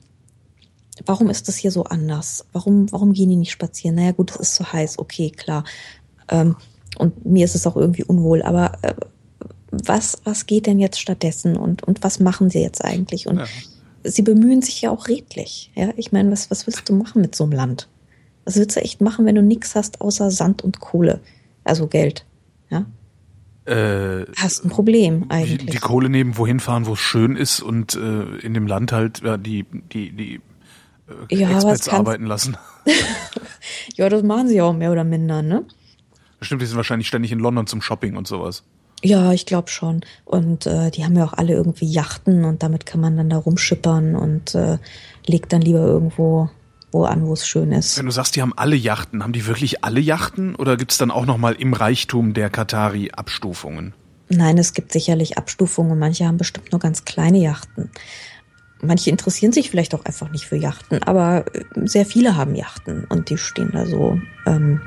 [1.05, 2.45] warum ist das hier so anders?
[2.53, 3.95] Warum, warum gehen die nicht spazieren?
[3.95, 5.63] Naja, gut, es ist so heiß, okay, klar.
[6.29, 6.55] Ähm,
[6.97, 8.93] und mir ist es auch irgendwie unwohl, aber äh,
[9.71, 13.27] was, was geht denn jetzt stattdessen und, und was machen sie jetzt eigentlich?
[13.27, 13.45] Und ja.
[14.03, 15.71] sie bemühen sich ja auch redlich.
[15.75, 17.89] Ja, ich meine, was, was willst du machen mit so einem Land?
[18.45, 21.19] Was willst du echt machen, wenn du nichts hast außer Sand und Kohle?
[21.63, 22.25] Also Geld.
[22.69, 22.85] Ja.
[23.65, 25.71] Äh, hast ein Problem eigentlich.
[25.71, 29.21] Die Kohle nehmen, wohin fahren, wo es schön ist und äh, in dem Land halt
[29.23, 30.41] ja, die, die, die
[31.29, 32.57] äh, ja, Experts arbeiten lassen.
[33.95, 35.65] ja, das machen sie auch mehr oder minder, ne?
[36.39, 38.63] Bestimmt, die sind wahrscheinlich ständig in London zum Shopping und sowas.
[39.03, 40.01] Ja, ich glaube schon.
[40.25, 43.37] Und äh, die haben ja auch alle irgendwie Yachten und damit kann man dann da
[43.37, 44.77] rumschippern und äh,
[45.25, 46.49] legt dann lieber irgendwo
[46.95, 47.97] wo an, wo es schön ist.
[47.97, 50.97] Wenn du sagst, die haben alle Yachten, haben die wirklich alle Yachten oder gibt es
[50.97, 53.93] dann auch nochmal im Reichtum der Katari Abstufungen?
[54.29, 55.99] Nein, es gibt sicherlich Abstufungen.
[55.99, 57.91] Manche haben bestimmt nur ganz kleine Yachten.
[58.81, 63.05] Manche interessieren sich vielleicht auch einfach nicht für Yachten, aber äh, sehr viele haben Yachten
[63.05, 64.81] und die stehen da so, ähm,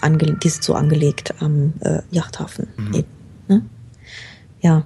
[0.00, 2.68] ange die sind so angelegt am äh, Yachthafen.
[2.76, 3.04] Mhm.
[3.48, 3.62] Ne?
[4.60, 4.84] Ja.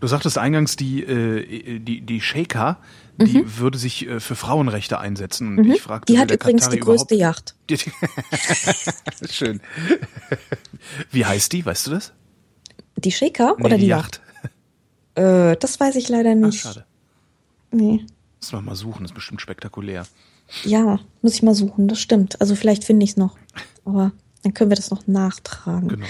[0.00, 2.78] Du sagtest eingangs, die, äh, die, die Shaker,
[3.20, 3.58] die mhm.
[3.58, 5.54] würde sich äh, für Frauenrechte einsetzen.
[5.56, 5.72] Mhm.
[5.72, 7.54] ich fragte, die hat übrigens Katari die größte Yacht.
[9.30, 9.60] Schön.
[11.10, 12.12] Wie heißt die, weißt du das?
[12.96, 14.20] Die Shaker nee, oder die, die Yacht?
[15.16, 15.52] Yacht?
[15.52, 16.64] Äh, das weiß ich leider nicht.
[16.66, 16.86] Ach, schade.
[17.72, 18.04] Nee.
[18.40, 20.06] Muss man mal suchen, das ist bestimmt spektakulär.
[20.64, 22.40] Ja, muss ich mal suchen, das stimmt.
[22.40, 23.36] Also vielleicht finde ich es noch.
[23.84, 24.12] Aber
[24.42, 25.88] dann können wir das noch nachtragen.
[25.88, 26.06] Genau.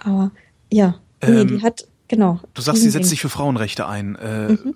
[0.00, 0.30] Aber
[0.70, 2.40] ja, nee, ähm, die hat, genau.
[2.54, 4.16] Du sagst, sie setzt sich für Frauenrechte ein.
[4.16, 4.74] Äh, mhm.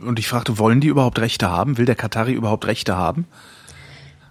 [0.00, 1.78] Und ich fragte, wollen die überhaupt Rechte haben?
[1.78, 3.26] Will der Katari überhaupt Rechte haben?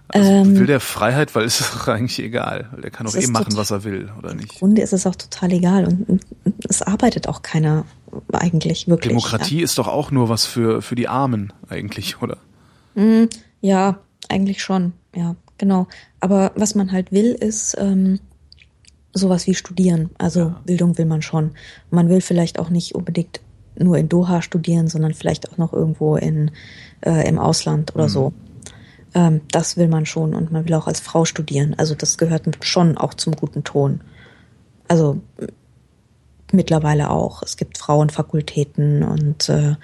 [0.08, 2.70] Also ähm, will der Freiheit, weil es ist doch eigentlich egal.
[2.82, 4.52] Der kann doch eh machen, was er will, oder nicht?
[4.54, 6.24] Im Grunde ist es auch total egal und, und
[6.68, 7.84] es arbeitet auch keiner
[8.32, 9.10] eigentlich wirklich.
[9.10, 9.64] Demokratie ja.
[9.64, 12.38] ist doch auch nur was für, für die Armen eigentlich, oder?
[12.94, 13.24] Mm,
[13.60, 15.86] ja, eigentlich schon, ja, genau.
[16.20, 18.18] Aber was man halt will, ist ähm,
[19.12, 20.10] sowas wie studieren.
[20.18, 20.60] Also ja.
[20.64, 21.52] Bildung will man schon.
[21.90, 23.40] Man will vielleicht auch nicht unbedingt
[23.78, 26.50] nur in Doha studieren, sondern vielleicht auch noch irgendwo in,
[27.00, 28.10] äh, im Ausland oder mhm.
[28.10, 28.32] so.
[29.14, 31.74] Ähm, das will man schon und man will auch als Frau studieren.
[31.78, 34.00] Also das gehört schon auch zum guten Ton.
[34.86, 35.20] Also
[36.52, 37.42] mittlerweile auch.
[37.42, 39.76] Es gibt Frauenfakultäten und äh,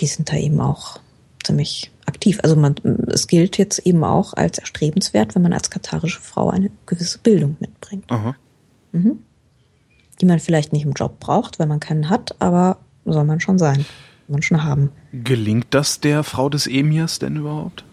[0.00, 1.00] die sind da eben auch
[1.42, 2.38] ziemlich aktiv.
[2.42, 2.76] Also man,
[3.08, 7.56] es gilt jetzt eben auch als erstrebenswert, wenn man als katarische Frau eine gewisse Bildung
[7.60, 8.10] mitbringt.
[8.92, 9.18] Mhm.
[10.20, 12.78] Die man vielleicht nicht im Job braucht, wenn man keinen hat, aber
[13.12, 13.84] soll man schon sein,
[14.28, 14.90] man schon haben.
[15.12, 17.84] Gelingt das der Frau des Emirs denn überhaupt?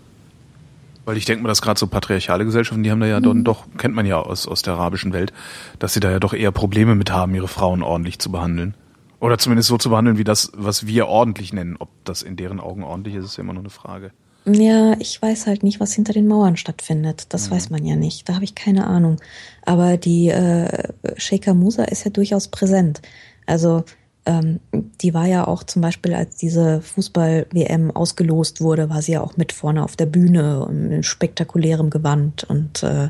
[1.06, 3.44] Weil ich denke mal, dass gerade so patriarchale Gesellschaften, die haben da ja mhm.
[3.44, 5.34] doch, kennt man ja aus, aus der arabischen Welt,
[5.80, 8.76] dass sie da ja doch eher Probleme mit haben, ihre Frauen ordentlich zu behandeln.
[9.20, 11.78] Oder zumindest so zu behandeln, wie das, was wir ordentlich nennen.
[11.80, 14.12] Ob das in deren Augen ordentlich ist, ist ja immer noch eine Frage.
[14.46, 17.28] Ja, ich weiß halt nicht, was hinter den Mauern stattfindet.
[17.30, 17.56] Das mhm.
[17.56, 18.28] weiß man ja nicht.
[18.28, 19.18] Da habe ich keine Ahnung.
[19.66, 23.02] Aber die äh, Sheikha Musa ist ja durchaus präsent.
[23.46, 23.86] Also
[24.26, 29.22] ähm, die war ja auch zum Beispiel, als diese Fußball-WM ausgelost wurde, war sie ja
[29.22, 33.10] auch mit vorne auf der Bühne in spektakulärem Gewand und äh,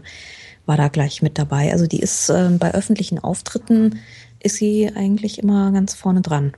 [0.65, 1.71] war da gleich mit dabei.
[1.71, 3.99] Also die ist äh, bei öffentlichen Auftritten
[4.41, 6.53] ist sie eigentlich immer ganz vorne dran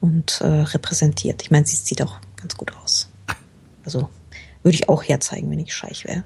[0.00, 1.42] und äh, repräsentiert.
[1.42, 3.10] Ich meine, sie sieht auch ganz gut aus.
[3.84, 4.08] Also
[4.62, 6.24] würde ich auch herzeigen, wenn ich scheich wäre.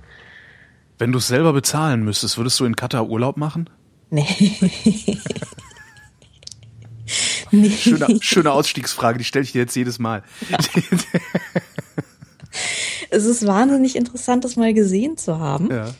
[0.98, 3.68] Wenn du es selber bezahlen müsstest, würdest du in Katar Urlaub machen?
[4.10, 4.24] Nee.
[7.50, 7.70] nee.
[7.70, 10.22] Schöne, schöne Ausstiegsfrage, die stelle ich dir jetzt jedes Mal.
[10.50, 10.58] Ja.
[13.10, 15.70] es ist wahnsinnig interessant, das mal gesehen zu haben.
[15.70, 15.94] Ja.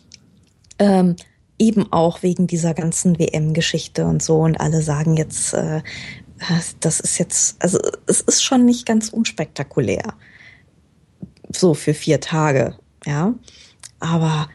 [0.78, 1.16] Ähm,
[1.58, 4.38] eben auch wegen dieser ganzen WM-Geschichte und so.
[4.38, 5.82] Und alle sagen jetzt, äh,
[6.80, 10.14] das ist jetzt, also es ist schon nicht ganz unspektakulär.
[11.52, 12.76] So für vier Tage,
[13.06, 13.34] ja.
[14.00, 14.48] Aber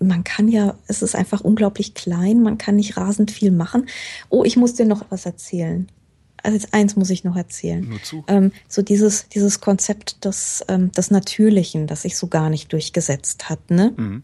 [0.00, 3.88] man kann ja, es ist einfach unglaublich klein, man kann nicht rasend viel machen.
[4.28, 5.88] Oh, ich muss dir noch was erzählen.
[6.42, 7.88] Also eins muss ich noch erzählen.
[7.88, 8.24] Nur zu.
[8.28, 13.48] Ähm, so dieses, dieses Konzept des, ähm, des Natürlichen, das sich so gar nicht durchgesetzt
[13.48, 13.92] hat, ne?
[13.96, 14.22] Mhm.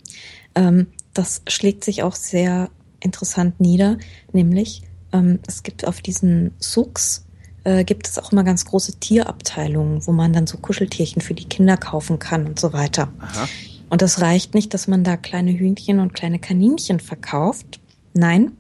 [0.55, 2.71] Ähm, das schlägt sich auch sehr
[3.01, 3.99] interessant nieder,
[4.33, 7.25] nämlich ähm, es gibt auf diesen Sucks
[7.65, 11.47] äh, gibt es auch immer ganz große Tierabteilungen, wo man dann so Kuscheltierchen für die
[11.47, 13.13] Kinder kaufen kann und so weiter.
[13.19, 13.49] Aha.
[13.91, 17.81] Und das reicht nicht, dass man da kleine Hühnchen und kleine Kaninchen verkauft.
[18.13, 18.53] Nein,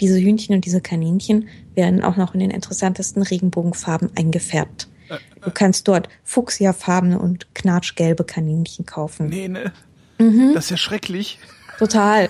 [0.00, 4.88] diese Hühnchen und diese Kaninchen werden auch noch in den interessantesten Regenbogenfarben eingefärbt.
[5.42, 9.28] Du kannst dort fuchsiafarbene und knatschgelbe Kaninchen kaufen.
[9.28, 9.72] Nee, ne?
[10.18, 10.52] Mhm.
[10.54, 11.38] Das ist ja schrecklich.
[11.78, 12.28] Total.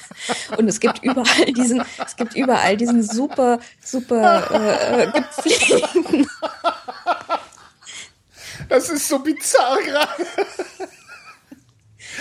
[0.56, 6.26] Und es gibt überall diesen, es gibt überall diesen super, super äh, gepflegten.
[8.68, 10.26] Das ist so bizarr gerade.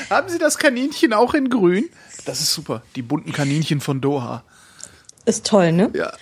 [0.09, 1.89] Haben Sie das Kaninchen auch in grün?
[2.25, 2.81] Das ist super.
[2.95, 4.43] Die bunten Kaninchen von Doha.
[5.25, 5.91] Ist toll, ne?
[5.93, 6.13] Ja.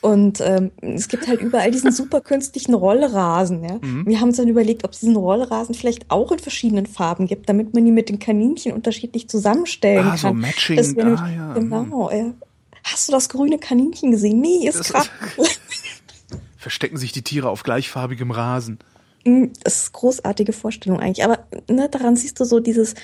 [0.00, 3.62] Und ähm, es gibt halt überall diesen super künstlichen Rollrasen.
[3.62, 3.78] Ja?
[3.82, 4.06] Mhm.
[4.06, 7.48] Wir haben uns dann überlegt, ob es diesen Rollrasen vielleicht auch in verschiedenen Farben gibt,
[7.48, 10.18] damit man die mit den Kaninchen unterschiedlich zusammenstellen ah, kann.
[10.18, 10.76] so Matching.
[10.76, 11.52] Das ah, ja.
[11.52, 12.10] Genau.
[12.10, 12.32] Ja.
[12.84, 14.40] Hast du das grüne Kaninchen gesehen?
[14.40, 15.08] Nee, ist gerade.
[16.56, 18.78] Verstecken sich die Tiere auf gleichfarbigem Rasen.
[19.24, 21.24] Mhm, das ist eine großartige Vorstellung eigentlich.
[21.24, 22.94] Aber ne, daran siehst du so dieses,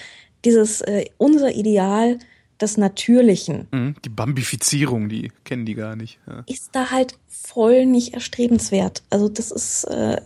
[0.44, 2.18] dieses äh, unser Ideal
[2.60, 3.68] des Natürlichen.
[3.70, 6.18] Mhm, die Bambifizierung, die kennen die gar nicht.
[6.26, 6.42] Ja.
[6.46, 9.02] Ist da halt voll nicht erstrebenswert.
[9.10, 10.20] Also das ist äh,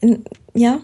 [0.00, 0.24] in,
[0.54, 0.80] ja.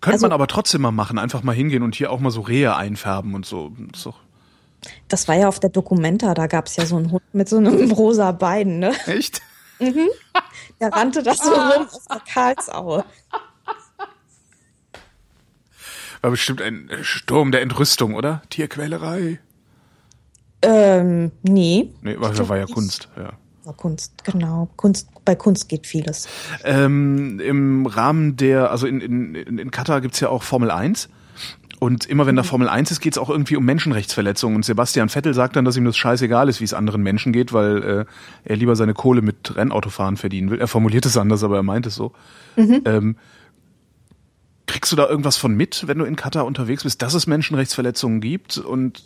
[0.00, 2.42] Könnte Also- man aber trotzdem mal machen, einfach mal hingehen und hier auch mal so
[2.42, 3.72] Rehe einfärben und so.
[4.04, 4.20] Doch
[5.08, 7.90] Das war ja auf der Documenta, da gab's ja so einen Hund mit so einem
[7.90, 8.92] rosa Bein, ne?
[9.06, 9.40] echt?
[9.80, 13.04] Der rannte das so rum aus der Karlsaue.
[16.22, 18.42] War bestimmt ein Sturm der Entrüstung, oder?
[18.48, 19.40] Tierquälerei.
[20.62, 21.90] Ähm, nee.
[22.00, 22.64] Nee, war, war ja.
[22.66, 23.34] Kunst, ja.
[23.64, 24.68] War Kunst, genau.
[24.76, 26.26] Kunst, bei Kunst geht vieles.
[26.64, 31.08] Ähm, Im Rahmen der, also in, in, in in Katar gibt's ja auch Formel 1.
[31.84, 34.56] Und immer wenn da Formel 1 ist, geht's auch irgendwie um Menschenrechtsverletzungen.
[34.56, 37.52] Und Sebastian Vettel sagt dann, dass ihm das scheißegal ist, wie es anderen Menschen geht,
[37.52, 38.04] weil äh,
[38.44, 40.60] er lieber seine Kohle mit Rennautofahren verdienen will.
[40.60, 42.12] Er formuliert es anders, aber er meint es so.
[42.56, 43.16] Ähm,
[44.66, 48.22] kriegst du da irgendwas von mit, wenn du in Katar unterwegs bist, dass es Menschenrechtsverletzungen
[48.22, 49.02] gibt und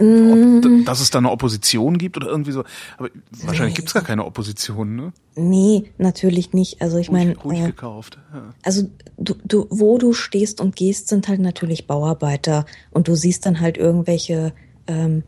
[0.00, 2.64] ob, d- dass es da eine Opposition gibt oder irgendwie so?
[2.98, 3.10] Aber
[3.44, 5.12] wahrscheinlich gibt's gar keine Opposition, ne?
[5.36, 6.80] Nee, natürlich nicht.
[6.82, 8.18] Also ich meine, Ruhig, ruhig äh, gekauft.
[8.32, 8.54] Ja.
[8.62, 8.88] also
[9.18, 13.60] du, du, wo du stehst und gehst, sind halt natürlich Bauarbeiter und du siehst dann
[13.60, 14.52] halt irgendwelche
[14.86, 15.22] ähm,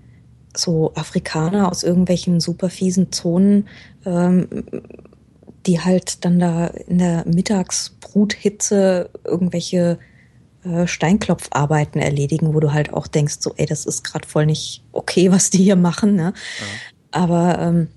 [0.57, 3.69] so Afrikaner aus irgendwelchen super fiesen Zonen,
[4.05, 4.49] ähm,
[5.67, 9.99] die halt dann da in der Mittagsbruthitze irgendwelche
[10.65, 14.83] äh, Steinklopfarbeiten erledigen, wo du halt auch denkst, so, ey, das ist gerade voll nicht
[14.93, 16.33] okay, was die hier machen, ne?
[17.11, 17.89] Aber ähm,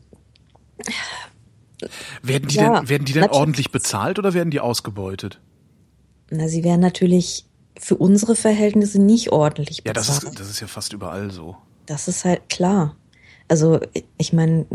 [2.22, 5.40] Werden die Ja, denn, werden die denn ordentlich bezahlt oder werden die ausgebeutet?
[6.32, 7.46] na, sie wären natürlich
[7.78, 10.24] für unsere Verhältnisse nicht ordentlich Ja, bezahlt.
[10.24, 11.56] das ist, das ist ja fast überall so.
[11.86, 12.96] Das ist halt klar.
[13.48, 13.80] Also
[14.18, 14.66] ich meine,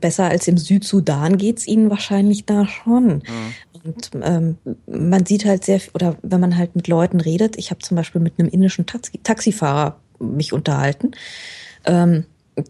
[0.00, 3.22] besser als im Südsudan geht's ihnen wahrscheinlich da schon.
[3.84, 7.80] Und ähm, man sieht halt sehr, oder wenn man halt mit Leuten redet, ich habe
[7.80, 11.12] zum Beispiel mit einem indischen Taxi Taxifahrer mich unterhalten.
[11.84, 12.24] Ähm,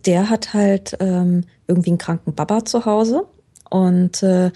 [0.07, 3.27] der hat halt ähm, irgendwie einen kranken Baba zu Hause
[3.69, 4.51] und äh,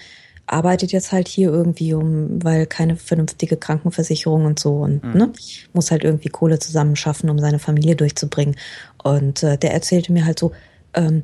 [0.47, 5.31] arbeitet jetzt halt hier irgendwie um, weil keine vernünftige Krankenversicherung und so und ne,
[5.73, 8.55] muss halt irgendwie Kohle zusammenschaffen, um seine Familie durchzubringen.
[9.03, 10.53] Und äh, der erzählte mir halt so,
[10.93, 11.23] ähm,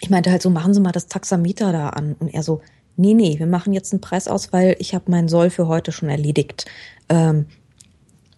[0.00, 2.16] ich meinte halt so, machen Sie mal das Taxameter da an.
[2.18, 2.60] Und er so,
[2.96, 5.92] nee, nee, wir machen jetzt einen Preis aus, weil ich habe meinen Soll für heute
[5.92, 6.66] schon erledigt.
[7.08, 7.46] Ähm,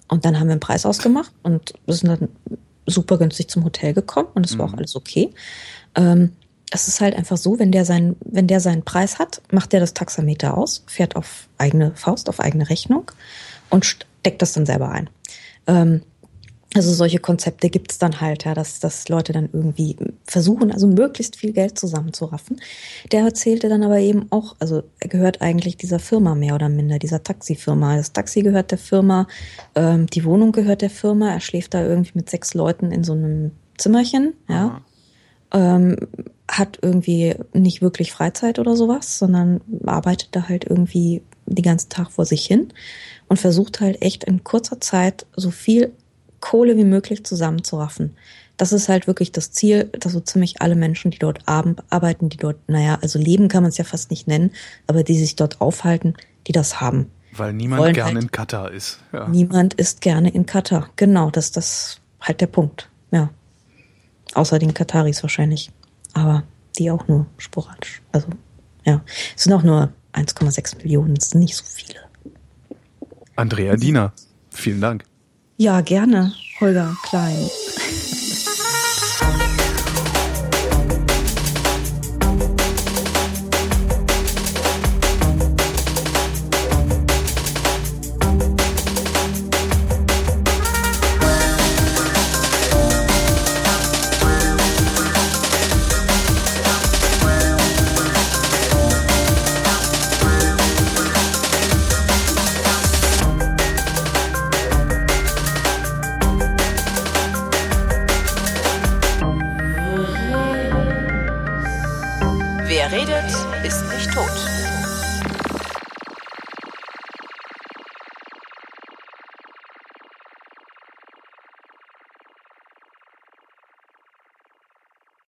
[0.09, 2.29] und dann haben wir einen Preis ausgemacht und sind dann
[2.87, 5.31] super günstig zum Hotel gekommen und es war auch alles okay.
[5.95, 6.33] Ähm,
[6.71, 9.81] es ist halt einfach so, wenn der, sein, wenn der seinen Preis hat, macht der
[9.81, 13.11] das Taxameter aus, fährt auf eigene Faust, auf eigene Rechnung
[13.71, 15.11] und steckt das dann selber ein.
[15.67, 16.03] Ähm,
[16.75, 20.87] also solche Konzepte gibt es dann halt, ja, dass, dass Leute dann irgendwie versuchen, also
[20.87, 22.61] möglichst viel Geld zusammenzuraffen.
[23.11, 26.99] Der erzählte dann aber eben auch, also er gehört eigentlich dieser Firma mehr oder minder,
[26.99, 27.97] dieser Taxifirma.
[27.97, 29.27] Das Taxi gehört der Firma,
[29.75, 31.31] ähm, die Wohnung gehört der Firma.
[31.31, 34.83] Er schläft da irgendwie mit sechs Leuten in so einem Zimmerchen, ja.
[35.51, 35.97] Ähm,
[36.47, 42.11] hat irgendwie nicht wirklich Freizeit oder sowas, sondern arbeitet da halt irgendwie den ganzen Tag
[42.11, 42.69] vor sich hin
[43.29, 45.93] und versucht halt echt in kurzer Zeit so viel
[46.41, 48.17] Kohle wie möglich zusammenzuraffen.
[48.57, 52.37] Das ist halt wirklich das Ziel, dass so ziemlich alle Menschen, die dort arbeiten, die
[52.37, 54.51] dort, naja, also leben kann man es ja fast nicht nennen,
[54.87, 56.15] aber die sich dort aufhalten,
[56.47, 57.11] die das haben.
[57.33, 58.99] Weil niemand gerne halt, in Katar ist.
[59.13, 59.29] Ja.
[59.29, 60.91] Niemand ist gerne in Katar.
[60.97, 62.89] Genau, das ist das halt der Punkt.
[63.13, 63.31] Ja.
[64.35, 65.71] Außer den Kataris wahrscheinlich.
[66.15, 66.43] Aber
[66.79, 68.03] die auch nur sporadisch.
[68.11, 68.29] Also,
[68.85, 69.03] ja.
[69.37, 72.01] Es sind auch nur 1,6 Millionen, es sind nicht so viele.
[73.37, 74.13] Andrea Diener,
[74.51, 75.05] vielen Dank.
[75.61, 77.51] Ja, gerne, Holger Klein.